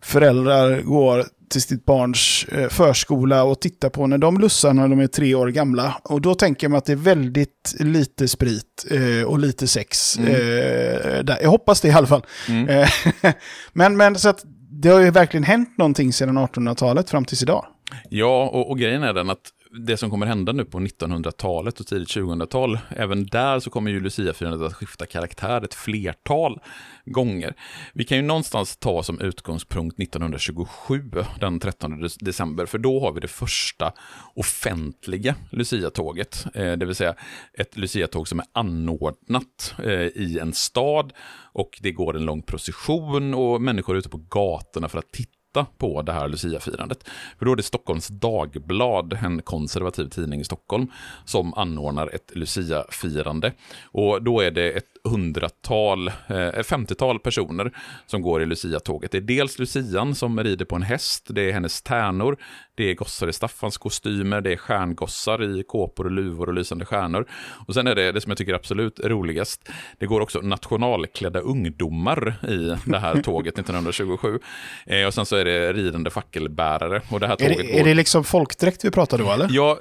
föräldrar 0.00 0.80
går 0.80 1.24
till 1.52 1.62
sitt 1.62 1.84
barns 1.84 2.46
eh, 2.52 2.68
förskola 2.68 3.44
och 3.44 3.60
tittar 3.60 3.88
på 3.88 4.06
när 4.06 4.18
de 4.18 4.38
lussar 4.38 4.72
när 4.72 4.88
de 4.88 5.00
är 5.00 5.06
tre 5.06 5.34
år 5.34 5.48
gamla. 5.48 6.00
Och 6.02 6.20
då 6.20 6.34
tänker 6.34 6.68
man 6.68 6.78
att 6.78 6.84
det 6.84 6.92
är 6.92 6.96
väldigt 6.96 7.74
lite 7.78 8.28
sprit 8.28 8.86
eh, 8.90 9.26
och 9.26 9.38
lite 9.38 9.66
sex. 9.66 10.18
Mm. 10.18 10.30
Eh, 10.30 11.24
där. 11.24 11.38
Jag 11.42 11.50
hoppas 11.50 11.80
det 11.80 11.88
i 11.88 11.92
alla 11.92 12.06
fall. 12.06 12.26
Mm. 12.48 12.86
Men, 13.72 13.96
men 13.96 14.18
så 14.18 14.28
att 14.28 14.44
det 14.82 14.88
har 14.88 15.00
ju 15.00 15.10
verkligen 15.10 15.44
hänt 15.44 15.78
någonting 15.78 16.12
sedan 16.12 16.38
1800-talet 16.38 17.10
fram 17.10 17.24
tills 17.24 17.42
idag. 17.42 17.66
Ja, 18.08 18.50
och, 18.52 18.70
och 18.70 18.78
grejen 18.78 19.02
är 19.02 19.12
den 19.12 19.30
att 19.30 19.50
det 19.74 19.96
som 19.96 20.10
kommer 20.10 20.26
hända 20.26 20.52
nu 20.52 20.64
på 20.64 20.78
1900-talet 20.78 21.80
och 21.80 21.86
tidigt 21.86 22.08
2000-tal, 22.08 22.78
även 22.88 23.26
där 23.26 23.60
så 23.60 23.70
kommer 23.70 23.90
ju 23.90 24.00
Lucia-firandet 24.00 24.62
att 24.66 24.74
skifta 24.74 25.06
karaktär 25.06 25.64
ett 25.64 25.74
flertal 25.74 26.60
gånger. 27.04 27.54
Vi 27.94 28.04
kan 28.04 28.16
ju 28.16 28.22
någonstans 28.22 28.76
ta 28.76 29.02
som 29.02 29.20
utgångspunkt 29.20 30.00
1927, 30.00 31.10
den 31.40 31.60
13 31.60 32.08
december, 32.20 32.66
för 32.66 32.78
då 32.78 33.00
har 33.00 33.12
vi 33.12 33.20
det 33.20 33.28
första 33.28 33.92
offentliga 34.34 35.34
Lucia-tåget, 35.50 36.46
eh, 36.54 36.72
det 36.72 36.86
vill 36.86 36.94
säga 36.94 37.14
ett 37.58 37.76
Lucia-tåg 37.76 38.28
som 38.28 38.38
är 38.38 38.46
anordnat 38.52 39.74
eh, 39.78 39.90
i 39.92 40.38
en 40.40 40.52
stad 40.52 41.12
och 41.52 41.78
det 41.82 41.92
går 41.92 42.16
en 42.16 42.24
lång 42.24 42.42
procession 42.42 43.34
och 43.34 43.62
människor 43.62 43.94
är 43.94 43.98
ute 43.98 44.08
på 44.08 44.24
gatorna 44.28 44.88
för 44.88 44.98
att 44.98 45.12
titta 45.12 45.41
på 45.78 46.02
det 46.02 46.12
här 46.12 46.28
Lucia-firandet. 46.28 47.08
För 47.38 47.46
då 47.46 47.52
är 47.52 47.56
det 47.56 47.62
Stockholms 47.62 48.08
Dagblad, 48.08 49.18
en 49.22 49.42
konservativ 49.42 50.08
tidning 50.08 50.40
i 50.40 50.44
Stockholm, 50.44 50.86
som 51.24 51.54
anordnar 51.54 52.14
ett 52.14 52.32
Lucia-firande. 52.34 53.52
Och 53.84 54.22
då 54.22 54.40
är 54.40 54.50
det 54.50 54.70
ett 54.70 54.84
hundratal, 55.04 56.08
eh, 56.08 56.62
femtiotal 56.62 57.18
personer 57.18 57.72
som 58.06 58.22
går 58.22 58.42
i 58.42 58.46
Lucia-tåget. 58.46 59.12
Det 59.12 59.18
är 59.18 59.22
dels 59.22 59.58
Lucian 59.58 60.14
som 60.14 60.44
rider 60.44 60.64
på 60.64 60.76
en 60.76 60.82
häst, 60.82 61.26
det 61.30 61.48
är 61.48 61.52
hennes 61.52 61.82
tärnor, 61.82 62.36
det 62.74 62.90
är 62.90 62.94
gossar 62.94 63.28
i 63.28 63.32
Staffans 63.32 63.78
kostymer, 63.78 64.40
det 64.40 64.52
är 64.52 64.56
stjärngossar 64.56 65.42
i 65.42 65.62
kåpor 65.62 66.04
och 66.04 66.10
luvor 66.10 66.48
och 66.48 66.54
lysande 66.54 66.84
stjärnor. 66.84 67.26
Och 67.66 67.74
sen 67.74 67.86
är 67.86 67.94
det 67.94 68.12
det 68.12 68.20
som 68.20 68.30
jag 68.30 68.38
tycker 68.38 68.52
är 68.52 68.56
absolut 68.56 69.00
roligast. 69.00 69.68
Det 69.98 70.06
går 70.06 70.20
också 70.20 70.40
nationalklädda 70.40 71.40
ungdomar 71.40 72.34
i 72.48 72.76
det 72.84 72.98
här 72.98 73.22
tåget 73.22 73.54
1927. 73.58 74.38
Eh, 74.86 75.06
och 75.06 75.14
sen 75.14 75.26
så 75.26 75.36
är 75.46 75.60
det 75.60 75.72
ridande 75.72 76.10
fackelbärare. 76.10 77.02
Och 77.08 77.20
det 77.20 77.26
här 77.26 77.36
tåget 77.36 77.58
är, 77.58 77.62
det, 77.62 77.80
är 77.80 77.84
det 77.84 77.94
liksom 77.94 78.24
folkdräkt 78.24 78.84
vi 78.84 78.90
pratar 78.90 79.18
då 79.18 79.32
eller? 79.32 79.48
Jag, 79.50 79.78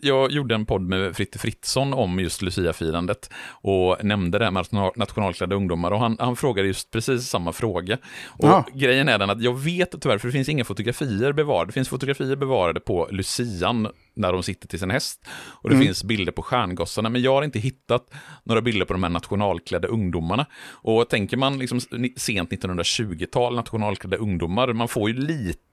jag 0.00 0.30
gjorde 0.30 0.54
en 0.54 0.66
podd 0.66 0.82
med 0.82 1.16
Fritte 1.16 1.38
Fritzson 1.38 1.94
om 1.94 2.20
just 2.20 2.42
Lucia-firandet 2.42 3.30
och 3.50 4.04
nämnde 4.04 4.38
det 4.38 4.50
med 4.50 4.66
nationalklädda 4.96 5.56
ungdomar 5.56 5.90
och 5.90 6.00
han, 6.00 6.16
han 6.20 6.36
frågade 6.36 6.68
just 6.68 6.90
precis 6.90 7.28
samma 7.28 7.52
fråga. 7.52 7.98
Och 8.26 8.48
ja. 8.48 8.66
grejen 8.74 9.08
är 9.08 9.18
den 9.18 9.30
att 9.30 9.42
jag 9.42 9.58
vet 9.58 10.02
tyvärr, 10.02 10.18
för 10.18 10.28
det 10.28 10.32
finns 10.32 10.48
inga 10.48 10.64
fotografier 10.64 11.32
bevarade. 11.32 11.68
Det 11.68 11.72
finns 11.72 11.88
fotografier 11.88 12.36
bevarade 12.36 12.80
på 12.80 13.08
Lucian 13.10 13.88
när 14.14 14.32
de 14.32 14.42
sitter 14.42 14.68
till 14.68 14.78
sin 14.78 14.90
häst. 14.90 15.28
Och 15.32 15.68
det 15.68 15.74
mm. 15.74 15.86
finns 15.86 16.04
bilder 16.04 16.32
på 16.32 16.42
stjärngossarna, 16.42 17.08
men 17.08 17.22
jag 17.22 17.34
har 17.34 17.42
inte 17.42 17.58
hittat 17.58 18.10
några 18.44 18.62
bilder 18.62 18.86
på 18.86 18.92
de 18.92 19.02
här 19.02 19.10
nationalklädda 19.10 19.88
ungdomarna. 19.88 20.46
Och 20.62 21.08
tänker 21.08 21.36
man 21.36 21.58
liksom 21.58 21.80
sent 22.16 22.50
1920-tal, 22.50 23.56
nationalklädda 23.56 24.16
ungdomar, 24.16 24.72
man 24.72 24.88
får 24.88 25.10
ju 25.10 25.16
lite 25.16 25.69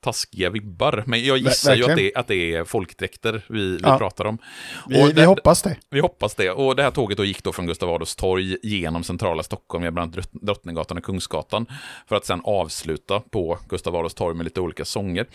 taskiga 0.00 0.50
vibbar. 0.50 1.04
Men 1.06 1.24
jag 1.24 1.38
gissar 1.38 1.70
Ver 1.70 1.76
ju 1.76 1.90
att 1.90 1.96
det, 1.96 2.14
att 2.14 2.26
det 2.26 2.54
är 2.54 2.64
folkdräkter 2.64 3.44
vi, 3.48 3.76
vi 3.76 3.80
ja. 3.82 3.98
pratar 3.98 4.24
om. 4.24 4.38
Vi, 4.88 5.02
det, 5.02 5.12
vi, 5.12 5.24
hoppas 5.24 5.62
det. 5.62 5.76
Vi 5.90 6.00
hoppas 6.00 6.34
det. 6.34 6.50
Och 6.50 6.76
det 6.76 6.82
här 6.82 6.90
tåget 6.90 7.16
då 7.16 7.24
gick 7.24 7.44
då 7.44 7.52
från 7.52 7.66
Gustav 7.66 7.90
Adolfs 7.90 8.16
torg 8.16 8.56
genom 8.62 9.04
centrala 9.04 9.42
Stockholm, 9.42 9.94
bland 9.94 10.16
annat 10.16 10.28
Drottninggatan 10.32 10.98
och 10.98 11.04
Kungsgatan, 11.04 11.66
för 12.08 12.16
att 12.16 12.24
sen 12.24 12.40
avsluta 12.44 13.20
på 13.20 13.58
Gustav 13.68 13.96
Adolfs 13.96 14.14
torg 14.14 14.36
med 14.36 14.44
lite 14.44 14.60
olika 14.60 14.84
sånger. 14.84 15.26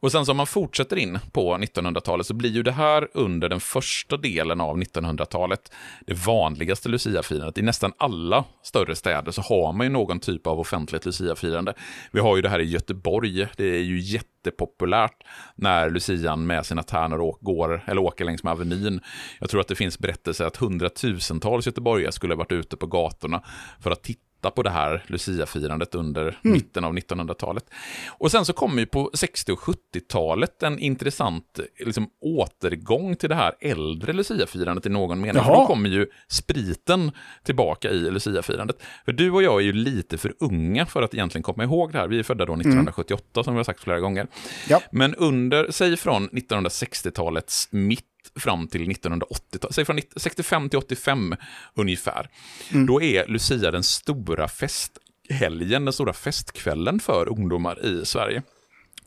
Och 0.00 0.12
sen 0.12 0.26
så 0.26 0.30
om 0.30 0.36
man 0.36 0.46
fortsätter 0.46 0.96
in 0.96 1.18
på 1.32 1.56
1900-talet 1.56 2.26
så 2.26 2.34
blir 2.34 2.50
ju 2.50 2.62
det 2.62 2.72
här 2.72 3.08
under 3.14 3.48
den 3.48 3.60
första 3.60 4.16
delen 4.16 4.60
av 4.60 4.78
1900-talet 4.78 5.72
det 6.06 6.14
vanligaste 6.14 6.88
Lucia-firandet. 6.88 7.58
I 7.58 7.62
nästan 7.62 7.92
alla 7.98 8.44
större 8.62 8.96
städer 8.96 9.32
så 9.32 9.42
har 9.42 9.72
man 9.72 9.86
ju 9.86 9.92
någon 9.92 10.20
typ 10.20 10.46
av 10.46 10.60
offentligt 10.60 11.06
Lucia-firande. 11.06 11.74
Vi 12.12 12.20
har 12.20 12.36
ju 12.36 12.42
det 12.42 12.48
här 12.48 12.58
i 12.58 12.64
Göteborg, 12.64 13.46
det 13.60 13.76
är 13.76 13.82
ju 13.82 13.98
jättepopulärt 14.00 15.24
när 15.54 15.90
Lucian 15.90 16.46
med 16.46 16.66
sina 16.66 16.82
tärnor 16.82 17.36
går, 17.40 17.84
eller 17.86 18.00
åker 18.00 18.24
längs 18.24 18.42
med 18.42 18.52
Avenyn. 18.52 19.00
Jag 19.38 19.50
tror 19.50 19.60
att 19.60 19.68
det 19.68 19.74
finns 19.74 19.98
berättelser 19.98 20.44
att 20.44 20.56
hundratusentals 20.56 21.66
göteborgare 21.66 22.12
skulle 22.12 22.34
ha 22.34 22.38
varit 22.38 22.52
ute 22.52 22.76
på 22.76 22.86
gatorna 22.86 23.42
för 23.80 23.90
att 23.90 24.02
titta 24.02 24.29
titta 24.40 24.50
på 24.50 24.62
det 24.62 24.70
här 24.70 25.04
Lucia-firandet 25.06 25.94
under 25.94 26.22
mm. 26.22 26.38
mitten 26.42 26.84
av 26.84 26.94
1900-talet. 26.94 27.64
Och 28.08 28.30
sen 28.30 28.44
så 28.44 28.52
kommer 28.52 28.80
ju 28.80 28.86
på 28.86 29.10
60 29.14 29.52
och 29.52 29.58
70-talet 29.58 30.62
en 30.62 30.78
intressant 30.78 31.60
liksom, 31.78 32.10
återgång 32.20 33.16
till 33.16 33.28
det 33.28 33.34
här 33.34 33.52
äldre 33.60 34.12
Lucia-firandet 34.12 34.86
i 34.86 34.88
någon 34.88 35.20
mening. 35.20 35.42
För 35.42 35.52
då 35.52 35.66
kommer 35.66 35.88
ju 35.88 36.06
spriten 36.28 37.12
tillbaka 37.44 37.90
i 37.90 38.10
Lucia-firandet. 38.10 38.76
För 39.04 39.12
du 39.12 39.30
och 39.30 39.42
jag 39.42 39.60
är 39.60 39.64
ju 39.64 39.72
lite 39.72 40.18
för 40.18 40.34
unga 40.40 40.86
för 40.86 41.02
att 41.02 41.14
egentligen 41.14 41.42
komma 41.42 41.64
ihåg 41.64 41.92
det 41.92 41.98
här. 41.98 42.08
Vi 42.08 42.18
är 42.18 42.22
födda 42.22 42.46
då 42.46 42.52
1978 42.54 43.24
mm. 43.34 43.44
som 43.44 43.54
vi 43.54 43.58
har 43.58 43.64
sagt 43.64 43.80
flera 43.80 44.00
gånger. 44.00 44.26
Ja. 44.68 44.80
Men 44.92 45.14
under, 45.14 45.70
säg 45.70 45.96
från 45.96 46.28
1960-talets 46.28 47.68
mitt 47.70 48.09
fram 48.36 48.68
till 48.68 48.90
1980 48.90 49.60
säg 49.70 49.84
från 49.84 50.00
65 50.16 50.68
till 50.68 50.78
85 50.78 51.36
ungefär. 51.74 52.30
Mm. 52.72 52.86
Då 52.86 53.02
är 53.02 53.26
Lucia 53.26 53.70
den 53.70 53.82
stora 53.82 54.48
festhelgen, 54.48 55.84
den 55.84 55.92
stora 55.92 56.12
festkvällen 56.12 57.00
för 57.00 57.28
ungdomar 57.28 57.86
i 57.86 58.06
Sverige. 58.06 58.42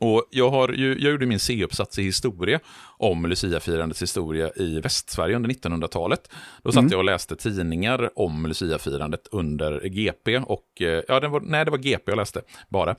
Och 0.03 0.23
jag, 0.29 0.49
har 0.49 0.69
ju, 0.69 0.97
jag 0.99 1.11
gjorde 1.11 1.25
min 1.25 1.39
C-uppsats 1.39 1.99
i 1.99 2.03
historia 2.03 2.59
om 2.97 3.25
Lucia-firandets 3.25 4.01
historia 4.01 4.51
i 4.55 4.79
Västsverige 4.79 5.35
under 5.35 5.49
1900-talet. 5.49 6.31
Då 6.63 6.71
satt 6.71 6.79
mm. 6.79 6.91
jag 6.91 6.97
och 6.97 7.05
läste 7.05 7.35
tidningar 7.35 8.09
om 8.15 8.45
Lucia-firandet 8.45 9.27
under 9.31 9.89
GP 9.89 10.37
och, 10.37 10.81
eh, 10.81 11.03
ja, 11.07 11.19
det 11.19 11.27
var, 11.27 11.39
nej 11.39 11.65
det 11.65 11.71
var 11.71 11.77
GP 11.77 12.11
jag 12.11 12.17
läste 12.17 12.41
bara, 12.69 12.91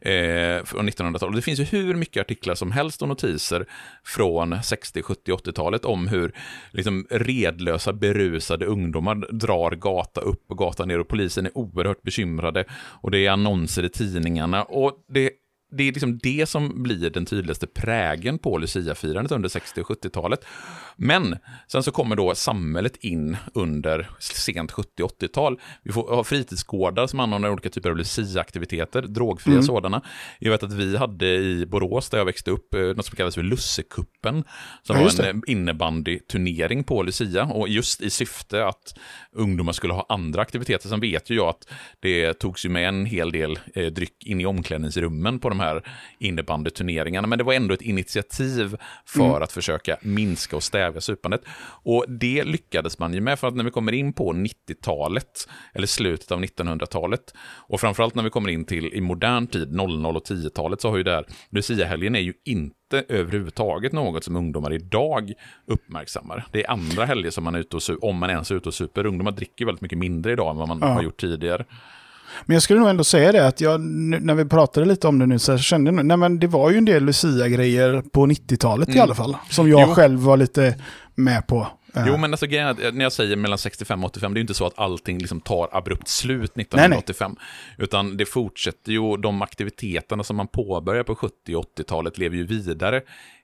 eh, 0.00 0.64
från 0.64 0.88
1900-talet. 0.88 1.36
Det 1.36 1.42
finns 1.42 1.60
ju 1.60 1.64
hur 1.64 1.94
mycket 1.94 2.20
artiklar 2.20 2.54
som 2.54 2.72
helst 2.72 3.02
och 3.02 3.08
notiser 3.08 3.66
från 4.04 4.62
60, 4.62 5.02
70, 5.02 5.32
80-talet 5.32 5.84
om 5.84 6.08
hur 6.08 6.32
liksom, 6.70 7.06
redlösa, 7.10 7.92
berusade 7.92 8.66
ungdomar 8.66 9.14
drar 9.14 9.70
gata 9.70 10.20
upp 10.20 10.50
och 10.50 10.58
gata 10.58 10.84
ner 10.84 10.98
och 10.98 11.08
polisen 11.08 11.46
är 11.46 11.58
oerhört 11.58 12.02
bekymrade 12.02 12.64
och 12.72 13.10
det 13.10 13.26
är 13.26 13.30
annonser 13.30 13.82
i 13.82 13.88
tidningarna 13.88 14.62
och 14.62 14.92
det 15.08 15.30
det 15.72 15.88
är 15.88 15.92
liksom 15.92 16.18
det 16.18 16.48
som 16.48 16.82
blir 16.82 17.10
den 17.10 17.26
tydligaste 17.26 17.66
prägen 17.66 18.38
på 18.38 18.58
Lucia-firandet 18.58 19.32
under 19.32 19.48
60 19.48 19.80
och 19.80 19.86
70-talet. 19.86 20.44
Men 20.96 21.36
sen 21.68 21.82
så 21.82 21.90
kommer 21.90 22.16
då 22.16 22.34
samhället 22.34 22.96
in 22.96 23.36
under 23.54 24.10
sent 24.18 24.72
70 24.72 25.02
80-tal. 25.02 25.60
Vi 25.82 25.92
får 25.92 26.14
ha 26.14 26.24
fritidsgårdar 26.24 27.06
som 27.06 27.20
anordnar 27.20 27.50
olika 27.50 27.70
typer 27.70 27.90
av 27.90 27.96
Lucia-aktiviteter, 27.96 29.02
drogfria 29.02 29.52
mm. 29.52 29.64
sådana. 29.64 30.02
Jag 30.38 30.50
vet 30.50 30.62
att 30.62 30.72
vi 30.72 30.96
hade 30.96 31.26
i 31.26 31.66
Borås, 31.66 32.10
där 32.10 32.18
jag 32.18 32.24
växte 32.24 32.50
upp, 32.50 32.74
eh, 32.74 32.80
något 32.80 33.06
som 33.06 33.16
kallas 33.16 33.34
för 33.34 33.42
Lussekuppen, 33.42 34.44
som 34.82 34.96
ja, 34.96 35.02
var 35.02 35.24
en 35.24 35.36
eh, 35.36 35.42
innebandyturnering 35.46 36.84
på 36.84 37.02
Lucia, 37.02 37.44
och 37.44 37.68
just 37.68 38.00
i 38.00 38.10
syfte 38.10 38.66
att 38.66 38.94
ungdomar 39.32 39.72
skulle 39.72 39.92
ha 39.92 40.06
andra 40.08 40.42
aktiviteter. 40.42 40.88
Sen 40.88 41.00
vet 41.00 41.30
ju 41.30 41.34
jag 41.34 41.48
att 41.48 41.68
det 42.00 42.34
togs 42.34 42.64
ju 42.64 42.68
med 42.68 42.88
en 42.88 43.06
hel 43.06 43.32
del 43.32 43.58
eh, 43.74 43.86
dryck 43.86 44.26
in 44.26 44.40
i 44.40 44.46
omklädningsrummen 44.46 45.38
på 45.38 45.48
de 45.48 45.60
här 45.62 45.82
innebandyturneringarna, 46.18 47.28
men 47.28 47.38
det 47.38 47.44
var 47.44 47.52
ändå 47.52 47.74
ett 47.74 47.82
initiativ 47.82 48.76
för 49.06 49.20
mm. 49.20 49.42
att 49.42 49.52
försöka 49.52 49.96
minska 50.02 50.56
och 50.56 50.62
stävja 50.62 51.00
supandet. 51.00 51.40
Och 51.84 52.04
det 52.08 52.44
lyckades 52.44 52.98
man 52.98 53.14
ju 53.14 53.20
med, 53.20 53.38
för 53.38 53.48
att 53.48 53.56
när 53.56 53.64
vi 53.64 53.70
kommer 53.70 53.92
in 53.92 54.12
på 54.12 54.32
90-talet, 54.32 55.48
eller 55.74 55.86
slutet 55.86 56.32
av 56.32 56.40
1900-talet, 56.40 57.34
och 57.68 57.80
framförallt 57.80 58.14
när 58.14 58.22
vi 58.22 58.30
kommer 58.30 58.50
in 58.50 58.64
till 58.64 58.86
i 58.94 59.00
modern 59.00 59.46
tid, 59.46 59.72
00 59.72 60.16
och 60.16 60.26
10-talet, 60.26 60.80
så 60.80 60.90
har 60.90 60.96
ju 60.96 61.02
där, 61.02 61.26
Lucia-helgen 61.50 62.16
är 62.16 62.20
ju 62.20 62.32
inte 62.44 63.04
överhuvudtaget 63.08 63.92
något 63.92 64.24
som 64.24 64.36
ungdomar 64.36 64.72
idag 64.72 65.32
uppmärksammar. 65.66 66.46
Det 66.52 66.64
är 66.64 66.70
andra 66.70 67.04
helger 67.04 67.30
som 67.30 67.44
man 67.44 67.54
är 67.54 67.58
ute 67.58 67.76
och 67.76 67.82
super, 67.82 68.08
om 68.08 68.16
man 68.18 68.30
ens 68.30 68.50
är 68.50 68.54
ute 68.54 68.68
och 68.68 68.74
super. 68.74 69.06
Ungdomar 69.06 69.32
dricker 69.32 69.66
väldigt 69.66 69.82
mycket 69.82 69.98
mindre 69.98 70.32
idag 70.32 70.50
än 70.50 70.56
vad 70.56 70.68
man 70.68 70.78
ja. 70.80 70.86
har 70.86 71.02
gjort 71.02 71.20
tidigare. 71.20 71.64
Men 72.44 72.54
jag 72.54 72.62
skulle 72.62 72.80
nog 72.80 72.88
ändå 72.88 73.04
säga 73.04 73.32
det 73.32 73.46
att 73.46 73.60
jag, 73.60 73.80
när 73.80 74.34
vi 74.34 74.44
pratade 74.44 74.86
lite 74.86 75.08
om 75.08 75.18
det 75.18 75.26
nu 75.26 75.38
så 75.38 75.58
kände 75.58 75.92
jag, 75.92 76.06
nej 76.06 76.16
men 76.16 76.38
det 76.38 76.46
var 76.46 76.70
ju 76.70 76.78
en 76.78 76.84
del 76.84 77.04
Lucia-grejer 77.04 78.02
på 78.12 78.26
90-talet 78.26 78.88
mm. 78.88 78.98
i 78.98 79.00
alla 79.00 79.14
fall. 79.14 79.36
Som 79.50 79.68
jag 79.68 79.88
jo. 79.88 79.94
själv 79.94 80.20
var 80.20 80.36
lite 80.36 80.74
med 81.14 81.46
på. 81.46 81.66
Jo, 82.06 82.16
men 82.16 82.32
alltså, 82.32 82.46
när 82.46 83.02
jag 83.02 83.12
säger 83.12 83.36
mellan 83.36 83.58
65 83.58 84.04
och 84.04 84.10
85, 84.10 84.34
det 84.34 84.40
är 84.40 84.40
inte 84.40 84.54
så 84.54 84.66
att 84.66 84.78
allting 84.78 85.18
liksom 85.18 85.40
tar 85.40 85.68
abrupt 85.72 86.08
slut 86.08 86.56
1985. 86.56 87.30
Nej, 87.30 87.44
nej. 87.76 87.84
Utan 87.84 88.16
det 88.16 88.26
fortsätter 88.26 88.92
ju, 88.92 89.16
de 89.16 89.42
aktiviteterna 89.42 90.24
som 90.24 90.36
man 90.36 90.48
påbörjar 90.48 91.02
på 91.02 91.14
70 91.14 91.56
och 91.56 91.64
80-talet 91.78 92.18
lever 92.18 92.36
ju 92.36 92.46
vidare 92.46 93.02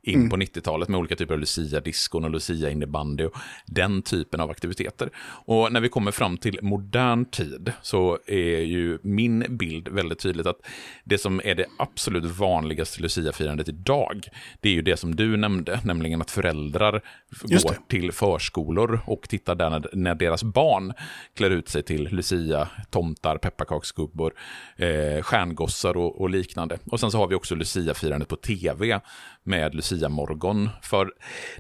in 0.09 0.19
mm. 0.19 0.31
på 0.31 0.37
90-talet 0.37 0.89
med 0.89 0.99
olika 0.99 1.17
typer 1.17 1.35
av 1.35 1.41
Lucia-diskon 1.41 2.25
och 2.25 2.31
Lucia-innebandy 2.31 3.25
och 3.25 3.35
den 3.67 4.03
typen 4.03 4.41
av 4.41 4.51
aktiviteter. 4.51 5.11
Och 5.47 5.73
när 5.73 5.81
vi 5.81 5.89
kommer 5.89 6.11
fram 6.11 6.37
till 6.37 6.59
modern 6.63 7.25
tid 7.25 7.73
så 7.83 8.19
är 8.27 8.61
ju 8.61 8.99
min 9.03 9.45
bild 9.49 9.89
väldigt 9.89 10.19
tydligt 10.19 10.47
att 10.47 10.61
det 11.05 11.19
som 11.19 11.41
är 11.45 11.55
det 11.55 11.67
absolut 11.79 12.25
vanligaste 12.25 13.03
Lucia-firandet 13.03 13.69
idag, 13.69 14.29
det 14.61 14.69
är 14.69 14.73
ju 14.73 14.83
det 14.83 14.97
som 14.97 15.17
du 15.17 15.37
nämnde, 15.37 15.81
nämligen 15.85 16.21
att 16.21 16.31
föräldrar 16.31 17.03
går 17.43 17.89
till 17.89 18.13
förskolor 18.13 19.01
och 19.07 19.29
tittar 19.29 19.55
där 19.55 19.71
när, 19.71 19.91
när, 19.93 20.15
deras 20.15 20.45
barn 20.45 20.93
klär 21.35 21.51
ut 21.51 21.69
sig 21.69 21.83
till 21.83 22.09
Lucia, 22.09 22.69
tomtar, 22.91 23.39
pepparkaksgubbor, 23.39 24.33
eh, 24.77 25.23
stjärngossar 25.23 25.97
och, 25.97 26.21
och 26.21 26.31
liknande. 26.31 26.79
Och 26.85 27.01
sen 27.01 27.11
så 27.11 27.19
har 27.19 27.27
vi 27.27 27.35
också 27.35 27.55
Lucia-firandet 27.55 28.29
på 28.29 28.37
tv 28.37 29.01
med 29.49 29.75
Lucia-morgon. 29.75 30.69
För 30.83 31.13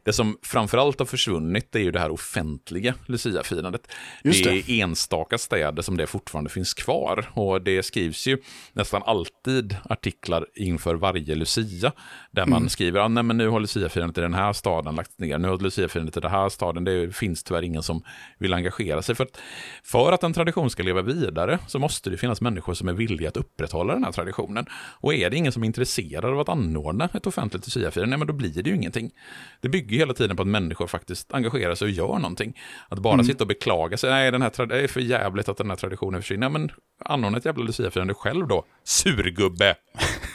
det 0.05 0.13
som 0.13 0.39
framförallt 0.43 0.99
har 0.99 1.07
försvunnit 1.07 1.77
är 1.77 1.81
ju 1.81 1.91
det 1.91 1.99
här 1.99 2.11
offentliga 2.11 2.95
Lucia-firandet. 3.07 3.89
Det. 4.23 4.45
det 4.45 4.51
är 4.51 4.71
enstaka 4.71 5.39
städer 5.39 5.83
som 5.83 5.97
det 5.97 6.07
fortfarande 6.07 6.51
finns 6.51 6.75
kvar. 6.75 7.31
Och 7.35 7.63
det 7.63 7.83
skrivs 7.83 8.27
ju 8.27 8.39
nästan 8.73 9.03
alltid 9.07 9.77
artiklar 9.85 10.47
inför 10.55 10.95
varje 10.95 11.35
Lucia. 11.35 11.93
Där 12.31 12.47
man 12.47 12.57
mm. 12.57 12.69
skriver, 12.69 13.01
ah, 13.01 13.09
nej 13.09 13.23
men 13.23 13.37
nu 13.37 13.49
har 13.49 13.61
Lucia-firandet 13.61 14.19
i 14.19 14.21
den 14.21 14.35
här 14.35 14.53
staden 14.53 14.95
lagts 14.95 15.19
ner. 15.19 15.39
Nu 15.39 15.49
har 15.49 15.59
Lucia-firandet 15.59 16.17
i 16.17 16.21
den 16.21 16.31
här 16.31 16.49
staden. 16.49 16.85
Det 16.85 17.17
finns 17.17 17.43
tyvärr 17.45 17.63
ingen 17.63 17.83
som 17.83 18.03
vill 18.39 18.55
engagera 18.55 19.03
sig. 19.03 19.15
För 19.15 19.25
att, 19.25 19.41
för 19.83 20.13
att 20.13 20.23
en 20.23 20.33
tradition 20.33 20.71
ska 20.71 20.83
leva 20.83 21.03
vidare 21.03 21.59
så 21.67 21.79
måste 21.79 22.11
det 22.11 22.17
finnas 22.17 22.41
människor 22.41 22.75
som 22.75 22.89
är 22.89 22.93
villiga 22.93 23.29
att 23.29 23.37
upprätthålla 23.37 23.95
den 23.95 24.05
här 24.05 24.13
traditionen. 24.13 24.67
Och 24.73 25.15
är 25.15 25.31
det 25.31 25.37
ingen 25.37 25.53
som 25.53 25.63
är 25.63 25.67
intresserad 25.67 26.25
av 26.25 26.41
att 26.41 26.49
anordna 26.49 27.09
ett 27.15 27.27
offentligt 27.27 27.65
Lucia-firande, 27.79 28.11
nej 28.11 28.19
men 28.19 28.27
då 28.27 28.33
blir 28.33 28.63
det 28.63 28.71
ju 28.71 28.77
ingenting. 28.77 29.11
Det 29.61 29.69
bygger 29.69 29.97
hela 29.97 30.15
tiden 30.15 30.37
på 30.37 30.43
att 30.43 30.49
människor 30.49 30.87
faktiskt 30.87 31.35
engagerar 31.35 31.75
sig 31.75 31.85
och 31.87 31.91
gör 31.91 32.19
någonting. 32.19 32.61
Att 32.89 32.99
bara 32.99 33.15
mm. 33.15 33.27
sitta 33.27 33.45
och 33.45 33.49
beklaga 33.49 33.97
sig, 33.97 34.11
nej 34.11 34.31
den 34.31 34.43
här 34.43 34.67
det 34.67 34.81
är 34.81 34.89
för 34.89 35.01
jävligt 35.01 35.49
att 35.49 35.57
den 35.57 35.71
här 35.71 35.77
traditionen 35.77 36.23
försvinner. 36.23 36.49
Men 36.49 36.71
anordna 37.05 37.39
ett 37.39 37.45
jävla 37.45 37.65
Lucia-firande 37.65 38.15
själv 38.15 38.49
då, 38.49 38.65
surgubbe. 38.85 39.75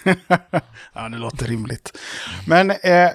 ja, 0.94 1.10
det 1.10 1.18
låter 1.18 1.46
rimligt. 1.46 1.98
Men, 2.48 2.72
eh, 2.72 3.10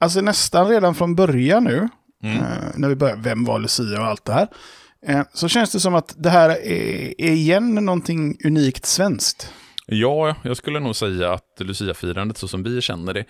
alltså 0.00 0.20
nästan 0.20 0.68
redan 0.68 0.94
från 0.94 1.14
början 1.14 1.64
nu, 1.64 1.88
mm. 2.22 2.38
eh, 2.38 2.44
när 2.74 2.88
vi 2.88 2.94
börjar, 2.94 3.16
vem 3.16 3.44
var 3.44 3.58
Lucia 3.58 4.00
och 4.00 4.06
allt 4.06 4.24
det 4.24 4.32
här, 4.32 4.48
eh, 5.06 5.22
så 5.32 5.48
känns 5.48 5.72
det 5.72 5.80
som 5.80 5.94
att 5.94 6.14
det 6.18 6.30
här 6.30 6.50
är, 6.50 7.20
är 7.20 7.32
igen 7.32 7.74
någonting 7.74 8.36
unikt 8.44 8.86
svenskt. 8.86 9.52
Ja, 9.86 10.34
jag 10.42 10.56
skulle 10.56 10.80
nog 10.80 10.96
säga 10.96 11.32
att 11.32 11.60
Lucia-firandet 11.60 12.36
så 12.36 12.48
som 12.48 12.62
vi 12.62 12.80
känner 12.80 13.14
det 13.14 13.24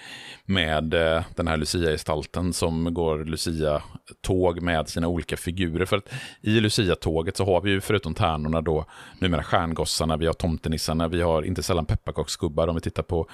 med 0.44 0.94
eh, 0.94 1.22
den 1.36 1.48
här 1.48 1.56
Lucia-gestalten 1.56 2.52
som 2.52 2.94
går 2.94 3.24
Lucia-tåg 3.24 4.62
med 4.62 4.88
sina 4.88 5.08
olika 5.08 5.36
figurer. 5.36 5.86
För 5.86 5.96
att 5.96 6.12
i 6.40 6.60
Lucia-tåget 6.60 7.36
så 7.36 7.44
har 7.44 7.60
vi 7.60 7.70
ju 7.70 7.80
förutom 7.80 8.14
tärnorna 8.14 8.60
då 8.60 8.86
numera 9.18 9.42
stjärngossarna, 9.42 10.16
vi 10.16 10.26
har 10.26 10.32
tomtenissarna, 10.32 11.08
vi 11.08 11.22
har 11.22 11.42
inte 11.42 11.62
sällan 11.62 11.86
pepparkaksgubbar 11.86 12.68
om 12.68 12.74
vi 12.74 12.80
tittar 12.80 13.02
på 13.02 13.28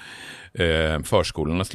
eh, 0.55 1.03
förskolornas 1.03 1.75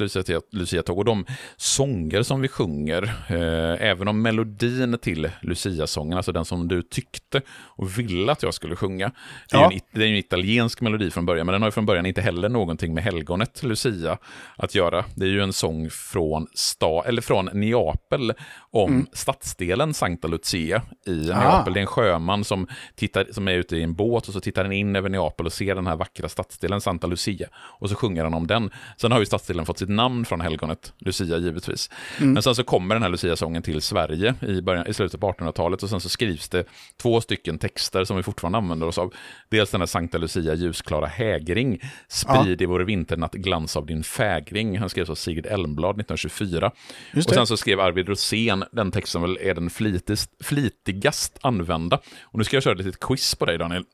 Lucia-tåg. 0.52 0.98
Och 0.98 1.04
de 1.04 1.26
sånger 1.56 2.22
som 2.22 2.40
vi 2.40 2.48
sjunger, 2.48 3.02
eh, 3.28 3.88
även 3.88 4.08
om 4.08 4.22
melodin 4.22 4.98
till 4.98 5.30
Lucia-sången, 5.40 6.16
alltså 6.16 6.32
den 6.32 6.44
som 6.44 6.68
du 6.68 6.82
tyckte 6.82 7.42
och 7.50 7.98
ville 7.98 8.32
att 8.32 8.42
jag 8.42 8.54
skulle 8.54 8.76
sjunga, 8.76 9.12
det 9.50 9.56
är, 9.56 9.60
ja. 9.60 9.72
en, 9.72 9.80
det 9.92 10.04
är 10.04 10.08
en 10.08 10.16
italiensk 10.16 10.80
melodi 10.80 11.10
från 11.10 11.26
början, 11.26 11.46
men 11.46 11.52
den 11.52 11.62
har 11.62 11.68
ju 11.68 11.72
från 11.72 11.86
början 11.86 12.06
inte 12.06 12.20
heller 12.20 12.48
någonting 12.48 12.94
med 12.94 13.04
helgonet 13.04 13.62
Lucia 13.62 14.18
att 14.56 14.74
göra. 14.74 15.04
Det 15.14 15.24
är 15.24 15.30
ju 15.30 15.42
en 15.42 15.52
sång 15.52 15.90
från, 15.90 16.46
sta, 16.54 17.04
eller 17.04 17.22
från 17.22 17.50
Neapel 17.52 18.32
om 18.70 18.92
mm. 18.92 19.06
stadsdelen 19.12 19.94
Sankta 19.94 20.28
Lucia 20.28 20.82
i 21.06 21.32
ah. 21.32 21.38
Neapel. 21.38 21.72
Det 21.72 21.78
är 21.78 21.82
en 21.82 21.86
sjöman 21.86 22.44
som, 22.44 22.66
tittar, 22.94 23.26
som 23.32 23.48
är 23.48 23.52
ute 23.52 23.76
i 23.76 23.82
en 23.82 23.94
båt 23.94 24.28
och 24.28 24.34
så 24.34 24.40
tittar 24.40 24.64
han 24.64 24.72
in 24.72 24.96
över 24.96 25.08
Neapel 25.08 25.46
och 25.46 25.52
ser 25.52 25.74
den 25.74 25.86
här 25.86 25.96
vackra 25.96 26.28
stadsdelen 26.28 26.80
Santa 26.80 27.06
Lucia. 27.06 27.48
Och 27.54 27.90
så 27.90 27.96
sjunger 27.96 28.24
han 28.24 28.34
om 28.34 28.46
den. 28.46 28.65
Sen 28.96 29.12
har 29.12 29.18
ju 29.18 29.26
stadsdelen 29.26 29.66
fått 29.66 29.78
sitt 29.78 29.88
namn 29.88 30.24
från 30.24 30.40
helgonet 30.40 30.92
Lucia 30.98 31.38
givetvis. 31.38 31.90
Mm. 32.18 32.32
Men 32.32 32.42
sen 32.42 32.54
så 32.54 32.64
kommer 32.64 32.94
den 32.94 33.02
här 33.02 33.10
Lucia-sången 33.10 33.62
till 33.62 33.82
Sverige 33.82 34.34
i, 34.40 34.62
början, 34.62 34.86
i 34.86 34.94
slutet 34.94 35.20
på 35.20 35.32
1800-talet 35.32 35.82
och 35.82 35.90
sen 35.90 36.00
så 36.00 36.08
skrivs 36.08 36.48
det 36.48 36.64
två 37.02 37.20
stycken 37.20 37.58
texter 37.58 38.04
som 38.04 38.16
vi 38.16 38.22
fortfarande 38.22 38.58
använder 38.58 38.86
oss 38.86 38.98
av. 38.98 39.14
Dels 39.48 39.70
den 39.70 39.80
här 39.80 39.86
Sankta 39.86 40.18
Lucia 40.18 40.54
ljusklara 40.54 41.06
hägring, 41.06 41.80
sprid 42.08 42.60
ja. 42.60 42.64
i 42.64 42.66
vår 42.66 42.80
vinternatt 42.80 43.32
glans 43.32 43.76
av 43.76 43.86
din 43.86 44.04
fägring. 44.04 44.78
Han 44.78 44.88
skrevs 44.88 45.10
av 45.10 45.14
Sigrid 45.14 45.46
Elmblad 45.46 45.90
1924. 45.90 46.70
Och 47.16 47.22
sen 47.22 47.46
så 47.46 47.56
skrev 47.56 47.80
Arvid 47.80 48.08
Rosén 48.08 48.64
den 48.72 48.90
text 48.90 49.12
som 49.12 49.22
väl 49.22 49.38
är 49.40 49.54
den 49.54 49.70
flitigast, 49.70 50.30
flitigast 50.40 51.38
använda. 51.42 52.00
Och 52.22 52.38
nu 52.38 52.44
ska 52.44 52.56
jag 52.56 52.64
köra 52.64 52.72
ett 52.72 52.84
litet 52.84 53.00
quiz 53.00 53.34
på 53.34 53.44
dig 53.44 53.58
Daniel. 53.58 53.84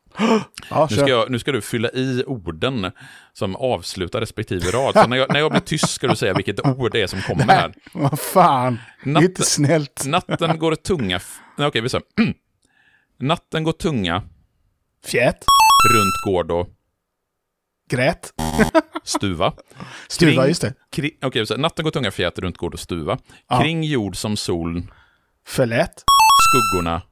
Ja, 0.70 0.86
nu, 0.90 0.96
ska 0.96 1.08
jag, 1.08 1.30
nu 1.30 1.38
ska 1.38 1.52
du 1.52 1.60
fylla 1.60 1.90
i 1.90 2.24
orden 2.26 2.92
som 3.32 3.56
avslutar 3.56 4.20
respektive 4.20 4.70
rad. 4.70 4.94
Så 4.94 5.06
när 5.06 5.16
jag, 5.16 5.32
när 5.32 5.40
jag 5.40 5.50
blir 5.50 5.60
tyst 5.60 5.90
ska 5.90 6.08
du 6.08 6.16
säga 6.16 6.34
vilket 6.34 6.66
ord 6.66 6.92
det 6.92 7.02
är 7.02 7.06
som 7.06 7.22
kommer 7.22 7.46
Nej, 7.46 7.56
här. 7.56 7.74
Vad 7.92 8.20
fan, 8.20 8.78
Natt, 9.02 9.22
inte 9.22 9.42
snällt. 9.42 10.06
Natten 10.06 10.58
går 10.58 10.74
tunga... 10.74 11.20
Nej, 11.56 11.66
okej, 11.66 11.80
vi 11.80 11.88
säger. 11.88 12.04
Natten 13.18 13.64
går 13.64 13.72
tunga... 13.72 14.22
Fjät. 15.04 15.44
Runt 15.94 16.14
gård. 16.24 16.66
Grät. 17.90 18.32
Stuva. 19.04 19.52
Stuva, 20.08 20.32
kring, 20.32 20.48
just 20.48 20.62
det. 20.62 20.74
Kring, 20.90 21.10
okay, 21.22 21.46
så 21.46 21.56
natten 21.56 21.84
går 21.84 21.90
tunga 21.90 22.10
fjät 22.10 22.38
runt 22.38 22.58
gård 22.58 22.78
stuva. 22.78 23.18
Ja. 23.48 23.60
Kring 23.60 23.82
jord 23.82 24.16
som 24.16 24.36
sol. 24.36 24.82
Förlät. 25.46 26.04
Skuggorna. 26.48 27.02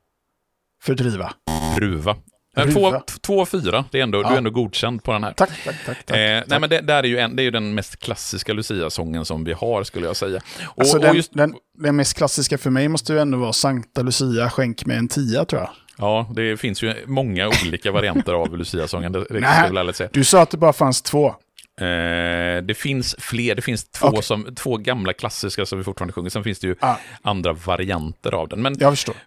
Fördriva. 0.83 1.33
Ruva. 1.77 2.17
Eh, 2.57 2.67
Två, 2.69 3.01
två 3.21 3.47
fyra, 3.47 3.85
det 3.91 3.99
är 3.99 4.03
ändå, 4.03 4.19
du 4.23 4.29
Ja. 4.29 4.33
är 4.33 4.39
ändå 4.39 4.51
godkänd 4.51 5.03
på 5.05 5.13
den 5.13 5.25
här. 5.25 5.33
Tack, 5.33 5.51
tack, 5.65 5.77
tack. 5.87 6.07
tack, 6.07 6.17
Eh, 6.17 6.39
tack. 6.41 6.49
nej, 6.49 6.61
men 6.61 6.71
det, 6.71 6.81
där 6.81 6.97
är 7.03 7.09
ju 7.09 7.19
en, 7.19 7.37
det 7.37 7.43
är 7.43 7.45
ju 7.45 7.51
den 7.51 7.75
mest 7.75 7.97
klassiska 7.99 8.53
Lucia-sången 8.53 9.25
som 9.25 9.45
vi 9.45 9.53
har, 9.53 9.85
skulle 9.85 10.07
jag 10.07 10.17
säga. 10.17 10.41
Och, 10.65 10.81
Alltså 10.81 10.99
den, 10.99 11.17
just, 11.17 11.35
den, 11.35 11.55
den 11.79 11.97
mest 11.97 12.17
klassiska 12.17 12.59
för 12.59 12.71
mig 12.71 12.89
måste 12.89 13.13
ju 13.13 13.19
ändå 13.19 13.39
vara 13.39 13.53
Sankta 13.53 14.03
Lucia, 14.03 14.51
skänk 14.51 14.87
mig 14.87 14.97
en 14.97 15.09
tia 15.09 15.45
tror 15.45 15.61
jag. 15.63 15.71
ja, 15.99 16.31
det 16.35 16.57
finns 16.57 16.83
ju 16.83 16.95
många 17.07 17.49
olika 17.65 17.93
varianter 17.93 18.33
av 18.33 18.57
Lucia-sången, 18.59 19.13
det, 19.13 19.25
det 19.31 19.41
Nej. 19.41 19.93
Du 20.13 20.25
sa 20.25 20.43
att 20.43 20.51
det 20.51 20.57
bara 20.57 20.73
fanns 20.73 21.03
två. 21.03 21.35
Eh, 21.81 22.63
det 22.63 22.75
finns 22.77 23.17
fler, 23.19 23.55
det 23.55 23.63
finns 23.63 23.85
två, 23.91 24.07
Okej. 24.07 24.23
som, 24.23 24.55
två 24.55 24.77
gamla 24.77 25.13
klassiska 25.13 25.67
som 25.67 25.79
vi 25.79 25.85
fortfarande 25.85 26.13
sjunger, 26.13 26.31
sen 26.31 26.45
finns 26.45 26.59
det 26.59 26.67
ju 26.67 26.77
Ah. 26.81 26.97
andra 27.23 27.53
varianter 27.53 28.35
av 28.35 28.49
den. 28.49 28.63
Men 28.63 28.75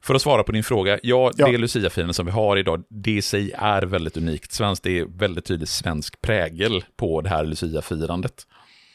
för 0.02 0.16
att 0.16 0.22
svara 0.22 0.44
på 0.44 0.52
din 0.52 0.64
fråga, 0.64 1.00
ja, 1.04 1.32
Ja. 1.36 1.48
det 1.48 1.58
Lucia-firandet 1.58 2.16
som 2.16 2.26
vi 2.26 2.32
har 2.32 2.58
idag, 2.58 2.84
det 2.90 3.12
i 3.12 3.22
sig 3.22 3.52
är 3.58 3.82
väldigt 3.82 4.18
unikt 4.18 4.52
svenskt. 4.52 4.84
Det 4.84 5.00
är 5.00 5.06
väldigt 5.06 5.46
tydligt 5.46 5.70
svensk 5.70 6.22
prägel 6.22 6.84
på 6.98 7.22
det 7.22 7.30
här 7.30 7.46
Lucia-firandet. 7.46 8.48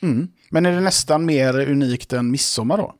Mm. 0.03 0.29
Men 0.51 0.67
är 0.67 0.73
det 0.73 0.81
nästan 0.81 1.25
mer 1.27 1.69
unikt 1.71 2.13
än 2.13 2.31
midsommar 2.31 2.77
då? 2.77 2.95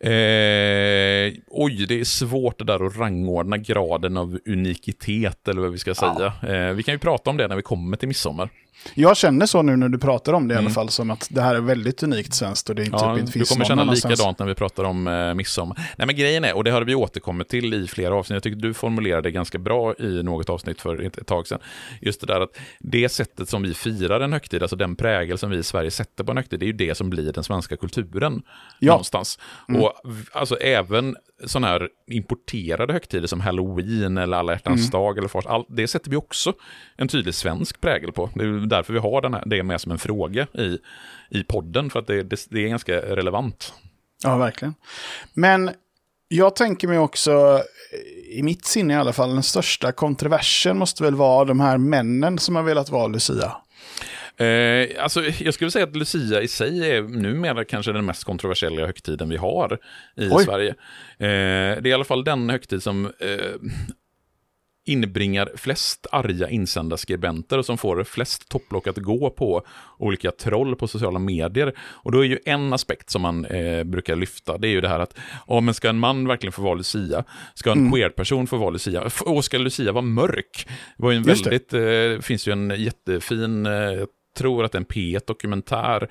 Eh, 0.00 1.32
oj, 1.48 1.86
det 1.88 2.00
är 2.00 2.04
svårt 2.04 2.58
det 2.58 2.64
där 2.64 2.86
att 2.86 2.96
rangordna 2.98 3.56
graden 3.58 4.16
av 4.16 4.38
unikitet, 4.46 5.48
eller 5.48 5.60
vad 5.60 5.72
vi 5.72 5.78
ska 5.78 5.94
säga. 5.94 6.32
Eh, 6.68 6.74
vi 6.74 6.82
kan 6.82 6.94
ju 6.94 6.98
prata 6.98 7.30
om 7.30 7.36
det 7.36 7.48
när 7.48 7.56
vi 7.56 7.62
kommer 7.62 7.96
till 7.96 8.08
midsommar. 8.08 8.48
Jag 8.94 9.16
känner 9.16 9.46
så 9.46 9.62
nu 9.62 9.76
när 9.76 9.88
du 9.88 9.98
pratar 9.98 10.32
om 10.32 10.48
det 10.48 10.52
i 10.54 10.56
Mm. 10.56 10.66
alla 10.66 10.74
fall, 10.74 10.88
som 10.88 11.10
att 11.10 11.28
det 11.30 11.40
här 11.40 11.54
är 11.54 11.60
väldigt 11.60 12.02
unikt 12.02 12.34
svenskt 12.34 12.68
och 12.70 12.74
det 12.76 12.84
inte, 12.84 12.96
Ja, 12.96 13.14
typ 13.14 13.20
inte 13.20 13.32
du 13.32 13.32
finns 13.32 13.48
kommer 13.48 13.60
någon 13.68 13.78
känna 13.78 13.92
likadant 13.92 14.38
när 14.38 14.46
vi 14.46 14.54
pratar 14.54 14.84
om 14.84 15.08
eh, 15.08 15.34
midsommar. 15.34 15.76
Nej, 15.98 16.06
men 16.06 16.16
grejen 16.16 16.44
är, 16.44 16.56
och 16.56 16.64
det 16.64 16.70
har 16.70 16.82
vi 16.82 16.94
återkommit 16.94 17.48
till 17.48 17.74
i 17.74 17.86
flera 17.86 18.14
avsnitt, 18.14 18.34
jag 18.34 18.42
tycker 18.42 18.56
du 18.56 18.74
formulerade 18.74 19.22
det 19.22 19.30
ganska 19.30 19.58
bra 19.58 19.94
i 19.94 20.22
något 20.22 20.50
avsnitt 20.50 20.80
för 20.80 21.02
ett 21.02 21.18
ett 21.18 21.26
tag 21.26 21.46
sedan. 21.46 21.58
Just 22.00 22.20
det 22.20 22.26
där 22.26 22.40
att 22.40 22.56
det 22.80 23.08
sättet 23.08 23.48
som 23.48 23.62
vi 23.62 23.74
firar 23.74 24.20
en 24.20 24.32
högtid, 24.32 24.62
alltså 24.62 24.76
den 24.76 24.96
prägel 24.96 25.38
som 25.38 25.50
vi 25.50 25.56
i 25.58 25.62
Sverige 25.62 25.90
sätter 25.90 26.24
på 26.24 26.30
en 26.30 26.36
högtid, 26.36 26.60
det 26.60 26.64
är 26.64 26.68
ju 26.68 26.72
det 26.72 26.94
som 26.94 27.10
blir 27.10 27.32
den 27.32 27.44
svenska 27.44 27.76
kulturen 27.76 28.42
Ja. 28.78 28.92
någonstans. 28.92 29.38
Och 29.84 29.92
alltså 30.32 30.56
även 30.56 31.16
sådana 31.44 31.66
här 31.66 31.88
importerade 32.06 32.92
högtider 32.92 33.26
som 33.26 33.40
halloween 33.40 34.18
eller 34.18 34.36
alla 34.36 34.52
hjärtans 34.52 34.90
dag 34.90 35.18
eller 35.18 35.28
fars, 35.28 35.46
all, 35.46 35.64
det 35.68 35.88
sätter 35.88 36.10
vi 36.10 36.16
också 36.16 36.52
en 36.96 37.08
tydlig 37.08 37.34
svensk 37.34 37.80
prägel 37.80 38.12
på. 38.12 38.30
Det 38.34 38.44
är 38.44 38.66
därför 38.66 38.92
vi 38.92 38.98
har 38.98 39.22
den 39.22 39.34
här, 39.34 39.42
det 39.46 39.62
med 39.62 39.80
som 39.80 39.92
en 39.92 39.98
fråga 39.98 40.46
i, 40.52 40.78
i 41.30 41.44
podden, 41.44 41.90
för 41.90 42.00
att 42.00 42.06
det, 42.06 42.22
det, 42.22 42.46
det 42.50 42.64
är 42.64 42.68
ganska 42.68 42.92
relevant. 42.92 43.74
Ja, 44.22 44.36
verkligen. 44.36 44.74
Men 45.34 45.70
jag 46.28 46.56
tänker 46.56 46.88
mig 46.88 46.98
också, 46.98 47.62
i 48.30 48.42
mitt 48.42 48.64
sinne 48.64 48.94
i 48.94 48.96
alla 48.96 49.12
fall, 49.12 49.34
den 49.34 49.42
största 49.42 49.92
kontroversen 49.92 50.78
måste 50.78 51.02
väl 51.02 51.14
vara 51.14 51.44
de 51.44 51.60
här 51.60 51.78
männen 51.78 52.38
som 52.38 52.56
har 52.56 52.62
velat 52.62 52.90
vara 52.90 53.06
Lucia. 53.06 53.56
Eh, 54.36 55.02
alltså, 55.02 55.22
jag 55.40 55.54
skulle 55.54 55.70
säga 55.70 55.84
att 55.84 55.96
Lucia 55.96 56.42
i 56.42 56.48
sig 56.48 56.90
är 56.90 57.02
numera 57.02 57.64
kanske 57.64 57.92
den 57.92 58.04
mest 58.04 58.24
kontroversiella 58.24 58.86
högtiden 58.86 59.28
vi 59.28 59.36
har 59.36 59.78
i 60.16 60.28
Oj. 60.30 60.44
Sverige. 60.44 60.70
Eh, 61.18 61.82
det 61.82 61.86
är 61.86 61.86
i 61.86 61.92
alla 61.92 62.04
fall 62.04 62.24
den 62.24 62.50
högtid 62.50 62.82
som 62.82 63.06
eh, 63.06 63.70
inbringar 64.86 65.50
flest 65.56 66.06
arga 66.12 66.48
insändarskribenter 66.48 67.58
och 67.58 67.66
som 67.66 67.78
får 67.78 68.04
flest 68.04 68.48
topplock 68.48 68.86
att 68.86 68.96
gå 68.96 69.30
på 69.30 69.62
olika 69.98 70.30
troll 70.30 70.76
på 70.76 70.88
sociala 70.88 71.18
medier. 71.18 71.72
Och 71.78 72.12
då 72.12 72.20
är 72.20 72.24
ju 72.24 72.38
en 72.44 72.72
aspekt 72.72 73.10
som 73.10 73.22
man 73.22 73.44
eh, 73.44 73.84
brukar 73.84 74.16
lyfta, 74.16 74.58
det 74.58 74.68
är 74.68 74.70
ju 74.70 74.80
det 74.80 74.88
här 74.88 75.00
att, 75.00 75.16
ja 75.48 75.60
men 75.60 75.74
ska 75.74 75.88
en 75.88 75.98
man 75.98 76.28
verkligen 76.28 76.52
få 76.52 76.62
vara 76.62 76.74
Lucia? 76.74 77.24
Ska 77.54 77.72
en 77.72 77.92
queer-person 77.92 78.46
få 78.46 78.56
vara 78.56 78.70
Lucia? 78.70 79.10
Och 79.20 79.44
ska 79.44 79.58
Lucia 79.58 79.92
vara 79.92 80.02
mörk? 80.02 80.68
Det 80.96 81.02
var 81.02 81.10
ju 81.10 81.16
en 81.16 81.24
Just 81.24 81.44
det. 81.44 81.50
väldigt, 81.50 81.72
eh, 82.18 82.26
finns 82.26 82.48
ju 82.48 82.52
en 82.52 82.74
jättefin, 82.76 83.66
eh, 83.66 84.04
tror 84.34 84.64
att 84.64 84.72
det 84.72 84.76
är 84.76 84.80
en 84.80 84.86
P1-dokumentär 84.86 86.08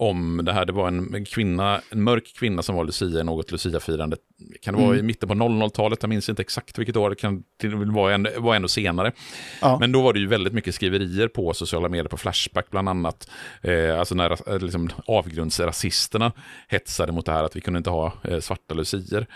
om 0.00 0.40
det 0.44 0.52
här. 0.52 0.66
Det 0.66 0.72
var 0.72 0.88
en 0.88 1.24
kvinna, 1.24 1.80
en 1.90 2.02
mörk 2.02 2.34
kvinna 2.38 2.62
som 2.62 2.76
var 2.76 2.84
Lucia 2.84 3.20
i 3.20 3.24
något 3.24 3.52
Lucia-firande. 3.52 4.16
Kan 4.62 4.74
det 4.74 4.86
vara 4.86 4.96
i 4.96 5.02
mitten 5.02 5.28
på 5.28 5.34
00-talet? 5.34 5.98
Jag 6.02 6.08
minns 6.08 6.28
inte 6.28 6.42
exakt 6.42 6.78
vilket 6.78 6.96
år. 6.96 7.10
Det 7.10 7.16
kan 7.16 7.44
vara 7.92 8.14
ännu, 8.14 8.30
vara 8.38 8.56
ännu 8.56 8.68
senare. 8.68 9.12
Ja. 9.60 9.76
Men 9.80 9.92
då 9.92 10.02
var 10.02 10.12
det 10.12 10.18
ju 10.20 10.26
väldigt 10.26 10.52
mycket 10.52 10.74
skriverier 10.74 11.28
på 11.28 11.54
sociala 11.54 11.88
medier, 11.88 12.08
på 12.08 12.16
Flashback 12.16 12.70
bland 12.70 12.88
annat. 12.88 13.30
Eh, 13.62 13.98
alltså 13.98 14.14
när 14.14 14.52
eh, 14.52 14.58
liksom, 14.58 14.90
avgrundsrasisterna 15.06 16.32
hetsade 16.68 17.12
mot 17.12 17.26
det 17.26 17.32
här 17.32 17.44
att 17.44 17.56
vi 17.56 17.60
kunde 17.60 17.78
inte 17.78 17.90
ha 17.90 18.12
eh, 18.24 18.40
svarta 18.40 18.74
lucier. 18.74 19.26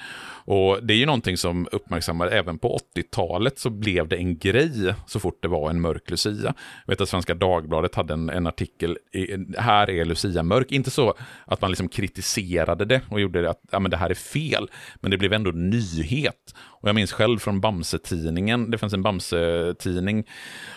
Och 0.46 0.78
det 0.82 0.94
är 0.94 0.98
ju 0.98 1.06
någonting 1.06 1.36
som 1.36 1.68
uppmärksammar 1.72 2.26
även 2.26 2.58
på 2.58 2.78
80-talet 2.96 3.58
så 3.58 3.70
blev 3.70 4.08
det 4.08 4.16
en 4.16 4.38
grej 4.38 4.94
så 5.06 5.20
fort 5.20 5.38
det 5.42 5.48
var 5.48 5.70
en 5.70 5.80
mörk 5.80 6.10
lucia. 6.10 6.54
Jag 6.86 6.92
vet 6.92 7.00
att 7.00 7.08
Svenska 7.08 7.34
Dagbladet 7.34 7.94
hade 7.94 8.14
en, 8.14 8.30
en 8.30 8.46
artikel, 8.46 8.98
i, 9.12 9.26
här 9.58 9.90
är 9.90 10.04
lucia 10.04 10.42
mörk. 10.42 10.53
Inte 10.68 10.90
så 10.90 11.14
att 11.44 11.60
man 11.60 11.70
liksom 11.70 11.88
kritiserade 11.88 12.84
det 12.84 13.00
och 13.10 13.20
gjorde 13.20 13.42
det 13.42 13.50
att 13.50 13.60
ja, 13.70 13.78
men 13.78 13.90
det 13.90 13.96
här 13.96 14.10
är 14.10 14.14
fel, 14.14 14.70
men 14.94 15.10
det 15.10 15.18
blev 15.18 15.32
ändå 15.32 15.50
nyhet. 15.50 16.54
Och 16.56 16.88
jag 16.88 16.94
minns 16.94 17.12
själv 17.12 17.38
från 17.38 17.60
Bamse-tidningen, 17.60 18.70
det 18.70 18.78
fanns 18.78 18.92
en 18.92 19.02
Bamse-tidning 19.02 20.24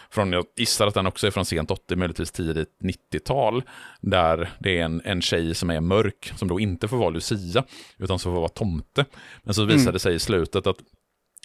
från, 0.09 0.33
jag 0.33 0.45
gissar 0.55 0.87
att 0.87 0.93
den 0.93 1.07
också 1.07 1.27
är 1.27 1.31
från 1.31 1.45
sent 1.45 1.71
80, 1.71 1.95
möjligtvis 1.95 2.31
tidigt 2.31 2.69
90-tal, 2.83 3.63
där 4.01 4.49
det 4.59 4.79
är 4.79 4.83
en, 4.83 5.01
en 5.05 5.21
tjej 5.21 5.55
som 5.55 5.69
är 5.69 5.81
mörk, 5.81 6.33
som 6.35 6.47
då 6.47 6.59
inte 6.59 6.87
får 6.87 6.97
vara 6.97 7.09
Lucia, 7.09 7.63
utan 7.97 8.19
som 8.19 8.33
får 8.33 8.39
vara 8.39 8.49
tomte. 8.49 9.05
Men 9.43 9.53
så 9.53 9.65
visade 9.65 9.91
det 9.91 9.99
sig 9.99 10.15
i 10.15 10.19
slutet 10.19 10.67
att 10.67 10.77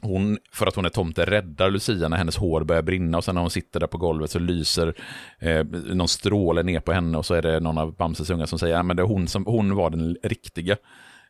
hon, 0.03 0.38
för 0.53 0.67
att 0.67 0.77
hon 0.77 0.85
är 0.85 0.88
tomte, 0.88 1.25
räddar 1.25 1.71
Lucia 1.71 2.09
när 2.09 2.17
hennes 2.17 2.37
hår 2.37 2.65
börjar 2.65 2.83
brinna 2.83 3.19
och 3.19 3.25
sen 3.25 3.35
när 3.35 3.43
hon 3.43 3.51
sitter 3.51 3.81
där 3.81 3.87
på 3.87 3.99
golvet 3.99 4.31
så 4.31 4.38
lyser 4.38 4.95
eh, 5.38 5.65
någon 5.95 6.09
stråle 6.09 6.62
ner 6.62 6.81
på 6.81 6.93
henne 6.93 7.19
och 7.19 7.27
så 7.27 7.35
är 7.35 7.43
det 7.43 7.61
någon 7.61 7.79
av 7.79 7.97
Bamses 7.97 8.31
unga 8.31 8.47
som 8.47 8.59
säger 8.59 8.77
att 8.77 8.87
men 8.87 8.97
det 8.97 9.03
är 9.03 9.07
hon, 9.07 9.29
som, 9.29 9.47
hon 9.47 9.75
var 9.75 9.91
den 9.91 10.17
riktiga. 10.23 10.77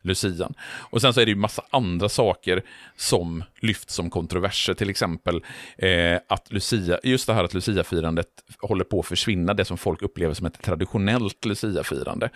Lucian. 0.03 0.55
Och 0.91 1.01
sen 1.01 1.15
så 1.15 1.21
är 1.21 1.27
det 1.27 1.31
ju 1.31 1.37
massa 1.37 1.63
andra 1.71 2.09
saker 2.09 2.63
som 2.97 3.45
lyfts 3.61 3.95
som 3.95 4.11
kontroverser, 4.11 4.75
till 4.75 4.91
exempel 4.91 5.45
eh, 5.79 6.19
att 6.29 6.53
Lucia, 6.53 6.99
just 7.03 7.27
det 7.27 7.35
här 7.35 7.45
att 7.45 7.55
Lucia-firandet 7.55 8.27
håller 8.59 8.85
på 8.85 9.01
att 9.01 9.07
försvinna, 9.07 9.55
det 9.55 9.65
som 9.65 9.79
folk 9.79 10.03
upplever 10.03 10.35
som 10.35 10.47
ett 10.47 10.63
traditionellt 10.63 11.45
Lucia-firande. 11.45 12.31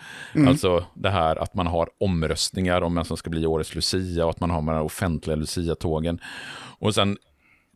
Alltså 0.47 0.85
det 0.93 1.09
här 1.09 1.35
att 1.35 1.53
man 1.53 1.67
har 1.67 1.89
omröstningar 1.99 2.81
om 2.81 2.95
vem 2.95 3.05
som 3.05 3.17
ska 3.17 3.29
bli 3.29 3.45
årets 3.45 3.75
Lucia 3.75 4.25
och 4.25 4.29
att 4.29 4.39
man 4.39 4.49
har 4.49 4.57
de 4.57 4.67
här 4.67 4.81
offentliga 4.81 5.35
Lucia-tågen. 5.35 6.19
Och 6.79 6.95
sen 6.95 7.17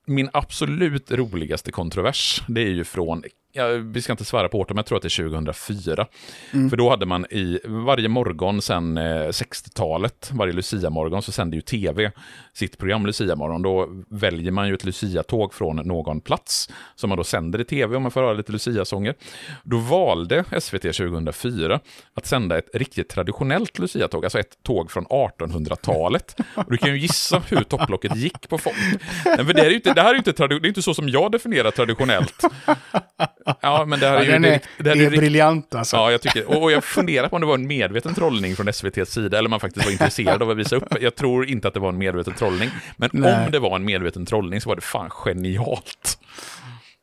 min 0.06 0.30
absolut 0.34 1.12
roligaste 1.12 1.72
kontrovers, 1.72 2.42
det 2.48 2.62
är 2.62 2.70
ju 2.70 2.84
från, 2.84 3.24
ja, 3.52 3.68
vi 3.68 4.02
ska 4.02 4.14
inte 4.14 4.26
svära 4.26 4.50
på 4.50 4.60
årtal, 4.60 4.76
men 4.76 4.80
jag 4.80 4.86
tror 4.86 4.98
att 4.98 5.02
det 5.02 5.08
är 5.08 5.30
2004. 5.30 6.08
För 6.70 6.78
då 6.78 6.90
hade 6.90 7.06
man 7.06 7.26
i 7.30 7.60
varje 7.66 8.10
morgon 8.10 8.62
sen 8.62 8.98
eh, 8.98 9.02
60-talet, 9.28 10.32
varje 10.34 10.54
Lucia-morgon, 10.54 11.22
så 11.22 11.32
sände 11.32 11.56
ju 11.56 11.62
tv 11.62 12.12
sitt 12.54 12.78
program 12.78 13.06
Lucia-morgon. 13.06 13.62
Då 13.62 13.88
väljer 14.10 14.52
man 14.52 14.68
ju 14.68 14.74
ett 14.74 14.84
Lucia-tåg 14.84 15.54
från 15.54 15.76
någon 15.76 16.22
plats, 16.22 16.70
som 16.96 17.10
man 17.10 17.18
då 17.18 17.24
sänder 17.24 17.62
i 17.62 17.66
tv 17.66 17.96
om 17.96 18.02
man 18.02 18.12
får 18.12 18.22
höra 18.22 18.34
lite 18.34 18.52
Lucia-sånger. 18.52 19.16
Då 19.64 19.78
valde 19.78 20.44
SVT 20.60 20.82
2004 20.82 21.80
att 22.14 22.26
sända 22.26 22.58
ett 22.58 22.70
riktigt 22.74 23.10
traditionellt 23.10 23.80
Lucia-tåg, 23.80 24.24
alltså 24.26 24.40
ett 24.40 24.64
tåg 24.64 24.92
från 24.92 25.06
1800-talet. 25.06 26.36
Och 26.56 26.72
du 26.72 26.78
kan 26.78 26.90
ju 26.90 27.00
gissa 27.00 27.42
hur 27.50 27.64
topplocket 27.64 28.16
gick 28.16 28.50
på 28.50 28.58
folk. 28.58 28.76
Nej, 29.26 29.46
för 29.46 29.54
det, 29.54 29.62
är 29.62 29.70
ju 29.70 29.76
inte, 29.76 29.94
det 29.94 30.02
här 30.02 30.10
är 30.10 30.14
ju 30.14 30.18
inte, 30.18 30.48
det 30.48 30.56
är 30.56 30.68
inte 30.68 30.82
så 30.82 30.94
som 30.94 31.10
jag 31.10 31.32
definierar 31.32 31.72
traditionellt. 31.72 32.44
Ja, 33.62 33.86
men 33.86 34.00
det 34.00 34.08
här 34.08 34.16
är 34.18 34.20
Ja, 34.20 34.26
ju... 34.26 34.32
är, 34.32 34.40
det, 34.40 34.50
det 34.50 34.84
det 34.84 34.90
är, 34.92 34.96
är 34.96 35.10
rikt- 35.10 35.20
briljant 35.20 35.76
alltså. 35.76 35.96
Ja, 35.98 36.12
jag 36.12 36.22
tycker, 36.22 36.46
och 36.50 36.64
och 36.64 36.72
jag 36.72 36.84
funderar 36.84 37.28
på 37.30 37.36
om 37.36 37.42
det 37.42 37.48
var 37.48 37.56
en 37.56 37.68
medveten 37.68 38.14
trollning 38.14 38.56
från 38.56 38.68
SVTs 38.68 39.12
sida, 39.14 39.38
eller 39.38 39.50
man 39.50 39.60
faktiskt 39.60 39.86
var 39.86 39.92
intresserad 39.92 40.42
av 40.44 40.50
att 40.50 40.58
visa 40.58 40.76
upp. 40.76 40.84
Jag 41.02 41.16
tror 41.16 41.50
inte 41.50 41.68
att 41.68 41.74
det 41.74 41.80
var 41.80 41.90
en 41.90 41.98
medveten 41.98 42.34
trollning, 42.34 42.70
men 42.98 43.10
Nej. 43.14 43.46
om 43.46 43.52
det 43.52 43.60
var 43.60 43.76
en 43.76 43.86
medveten 43.86 44.26
trollning 44.26 44.62
så 44.62 44.70
var 44.70 44.76
det 44.76 44.82
fan 44.82 45.10
genialt. 45.10 46.18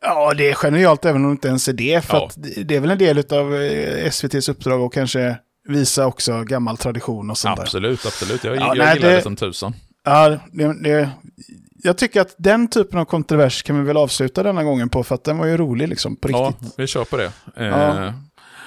Ja, 0.02 0.34
det 0.34 0.48
är 0.50 0.54
genialt 0.54 1.04
även 1.04 1.22
om 1.24 1.28
det 1.28 1.32
inte 1.32 1.48
ens 1.48 1.68
är 1.68 1.72
det. 1.72 2.04
För 2.04 2.16
Ja. 2.16 2.26
att 2.26 2.34
det 2.36 2.62
det 2.62 2.76
är 2.76 2.80
väl 2.80 2.90
en 2.90 2.98
del 2.98 3.18
av 3.30 3.54
eh, 3.54 4.06
SVTs 4.06 4.48
uppdrag 4.48 4.82
och 4.82 4.92
kanske 4.92 5.36
visa 5.68 6.06
också 6.06 6.42
gammal 6.44 6.76
tradition 6.76 7.30
och 7.30 7.38
sånt 7.38 7.56
där. 7.56 7.62
Absolut, 7.62 8.06
absolut. 8.06 8.44
Jag, 8.44 8.56
Ja, 8.56 8.60
jag 8.60 8.78
nej, 8.78 8.94
gillar 8.94 9.08
det- 9.10 9.16
det 9.16 9.22
som 9.22 9.36
tusan. 9.36 9.74
Ja, 10.04 10.28
det, 10.52 10.82
det, 10.82 11.10
jag 11.82 11.98
tycker 11.98 12.20
att 12.20 12.34
den 12.38 12.68
typen 12.68 12.98
av 12.98 13.04
kontrovers 13.04 13.62
kan 13.62 13.78
vi 13.80 13.86
väl 13.86 13.96
avsluta 13.96 14.42
denna 14.42 14.64
gången 14.64 14.88
på, 14.88 15.04
för 15.04 15.14
att 15.14 15.24
den 15.24 15.38
var 15.38 15.46
ju 15.46 15.56
rolig 15.56 15.88
liksom, 15.88 16.16
på 16.16 16.30
Ja, 16.30 16.52
riktigt. 16.60 16.74
vi 16.78 16.86
kör 16.86 17.04
på 17.04 17.16
det. 17.16 17.32
Eh, 17.56 17.66
Ja. 17.66 18.12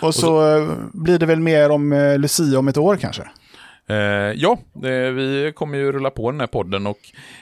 Och 0.01 0.15
så, 0.15 0.57
eh, 0.57 0.69
blir 0.93 1.19
det 1.19 1.25
väl 1.25 1.39
mer 1.39 1.69
om 1.69 1.93
eh, 1.93 2.17
Lucia 2.19 2.59
om 2.59 2.67
ett 2.67 2.77
år 2.77 2.95
kanske. 2.95 3.23
Eh, 3.87 3.95
ja, 4.35 4.57
eh, 4.75 4.89
vi 5.11 5.51
kommer 5.55 5.77
ju 5.77 5.91
rulla 5.91 6.09
på 6.09 6.31
den 6.31 6.39
här 6.39 6.47
podden 6.47 6.87
och 6.87 6.97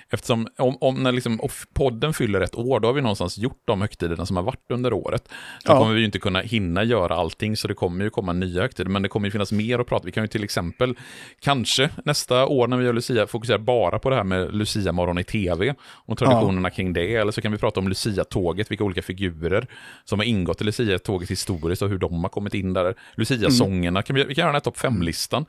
eftersom 0.10 0.48
om, 0.58 0.78
om 0.82 1.04
när 1.04 1.12
liksom 1.12 1.40
podden 1.74 2.14
fyller 2.14 2.42
ett 2.42 2.56
år, 2.56 2.80
då 2.80 2.88
har 2.88 2.94
vi 2.94 3.02
någonstans 3.02 3.38
gjort 3.38 3.62
de 3.66 3.82
högtiderna 3.82 4.26
som 4.26 4.36
har 4.36 4.44
varit 4.44 4.72
under 4.72 4.94
året. 4.94 5.30
Då 5.66 5.72
Ja. 5.74 5.80
kommer 5.80 5.94
vi 5.94 6.00
ju 6.00 6.06
inte 6.06 6.20
kunna 6.20 6.40
hinna 6.42 6.84
göra 6.84 7.16
allting, 7.16 7.58
så 7.58 7.68
det 7.68 7.74
kommer 7.74 8.04
ju 8.04 8.10
komma 8.10 8.34
nya 8.34 8.62
högtider, 8.62 8.90
men 8.90 9.02
det 9.02 9.10
kommer 9.10 9.28
ju 9.28 9.32
finnas 9.32 9.52
mer 9.52 9.80
att 9.80 9.88
prata. 9.88 10.06
Vi 10.06 10.12
kan 10.12 10.24
ju 10.24 10.28
till 10.28 10.44
exempel, 10.44 10.96
kanske 11.40 11.90
nästa 12.06 12.46
år 12.46 12.68
när 12.68 12.78
vi 12.78 12.86
gör 12.86 12.94
Lucia, 12.94 13.28
fokusera 13.28 13.58
bara 13.58 14.00
på 14.00 14.10
det 14.10 14.16
här 14.16 14.24
med 14.24 14.56
Lucia-morgon 14.56 15.18
i 15.20 15.24
tv 15.24 15.76
och 16.06 16.18
traditionerna 16.18 16.70
kring 16.70 16.94
det, 16.94 17.16
eller 17.16 17.32
så 17.32 17.42
kan 17.42 17.52
vi 17.52 17.58
prata 17.58 17.80
om 17.80 17.88
Lucia-tåget, 17.88 18.72
vilka 18.72 18.84
olika 18.84 19.02
figurer 19.02 19.68
som 20.06 20.20
har 20.20 20.26
ingått 20.26 20.62
i 20.62 20.64
Lucia-tåget 20.64 21.32
historiskt 21.32 21.82
och 21.82 21.90
hur 21.90 21.98
de 21.98 22.24
har 22.24 22.30
kommit 22.30 22.54
in 22.54 22.74
där. 22.74 22.96
Lucia-sångerna, 23.16 24.02
kan 24.02 24.16
vi, 24.16 24.24
vi 24.24 24.36
kan 24.36 24.42
göra 24.42 24.48
den 24.52 24.56
här 24.56 24.60
topp 24.60 24.78
fem-listan. 24.78 25.46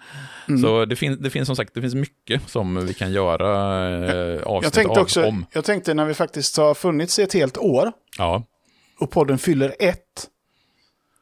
Så 0.63 0.80
det, 0.87 0.97
finns 0.97 1.19
det 1.19 1.31
finns 1.31 1.47
som 1.47 1.57
sagt 1.57 1.75
det 1.75 1.81
finns 1.81 1.95
mycket 1.95 2.49
som 2.51 2.87
vi 2.87 2.95
kan 2.95 3.13
göra 3.13 3.89
eh, 3.89 4.15
Jag 4.15 4.47
avsnitt 4.47 4.73
tänkte 4.73 4.91
av, 4.93 5.03
också, 5.05 5.25
om. 5.25 5.47
jag 5.53 5.65
tänkte 5.65 5.95
när 5.95 6.05
vi 6.05 6.15
faktiskt 6.15 6.57
har 6.57 6.75
funnits 6.75 7.19
i 7.19 7.23
ett 7.23 7.33
helt 7.35 7.59
år 7.59 7.93
Ja, 8.19 8.43
och 8.99 9.11
podden 9.11 9.39
fyller 9.39 9.75
ett, 9.79 9.99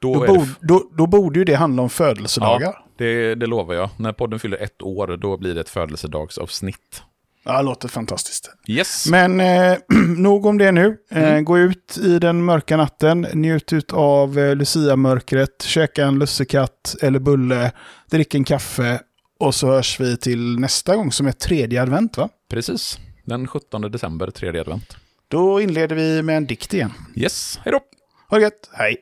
då, 0.01 0.15
då, 0.15 0.35
bod, 0.35 0.49
då, 0.61 0.91
då 0.97 1.07
borde 1.07 1.39
ju 1.39 1.45
det 1.45 1.55
handla 1.55 1.83
om 1.83 1.91
födelsedagar. 1.91 2.67
Ja, 2.67 2.85
det, 2.99 3.35
det 3.35 3.47
lovar 3.47 3.75
jag. 3.75 3.91
När 3.97 4.13
podden 4.13 4.39
fyller 4.39 4.59
ett 4.59 4.83
år, 4.83 5.17
då 5.17 5.37
blir 5.37 5.55
det 5.55 5.61
ett 5.61 5.69
födelsedagsavsnitt. 5.69 7.03
Ja, 7.45 7.57
det 7.57 7.63
låter 7.63 7.89
fantastiskt. 7.89 8.51
Yes. 8.69 9.07
Men 9.11 9.41
eh, 9.41 9.77
nog 10.17 10.47
om 10.47 10.59
det 10.59 10.73
nu. 10.73 10.97
Eh, 11.11 11.19
Mm. 11.29 11.45
Gå 11.45 11.59
ut 11.59 11.99
i 12.03 12.19
den 12.19 12.45
mörka 12.45 12.77
natten, 12.77 13.27
njut 13.33 13.73
ut 13.73 13.93
av 13.93 14.39
eh, 14.39 14.55
Lucia-mörkret, 14.57 15.63
käka 15.63 16.05
en 16.07 16.19
lussekatt 16.19 16.97
eller 17.03 17.19
bulle, 17.19 17.73
drick 18.11 18.35
en 18.35 18.45
kaffe 18.45 19.01
och 19.39 19.55
så 19.55 19.67
hörs 19.67 20.01
vi 20.01 20.17
till 20.17 20.59
nästa 20.59 20.97
gång 20.97 21.13
som 21.13 21.27
är 21.27 21.33
tredje 21.33 21.83
advent 21.83 22.17
va? 22.17 22.29
Precis. 22.51 22.99
Den 23.25 23.47
17 23.47 23.83
december, 23.83 24.31
tredje 24.31 24.61
advent. 24.61 24.97
Då 25.29 25.61
inleder 25.61 25.97
vi 25.97 26.23
med 26.23 26.37
en 26.37 26.47
dikt 26.47 26.75
igen. 26.75 26.93
Yes, 27.17 27.59
hej 27.65 27.73
då! 27.73 27.81
Ha 28.29 28.37
det 28.37 28.43
gött, 28.43 28.71
hej! 28.73 28.97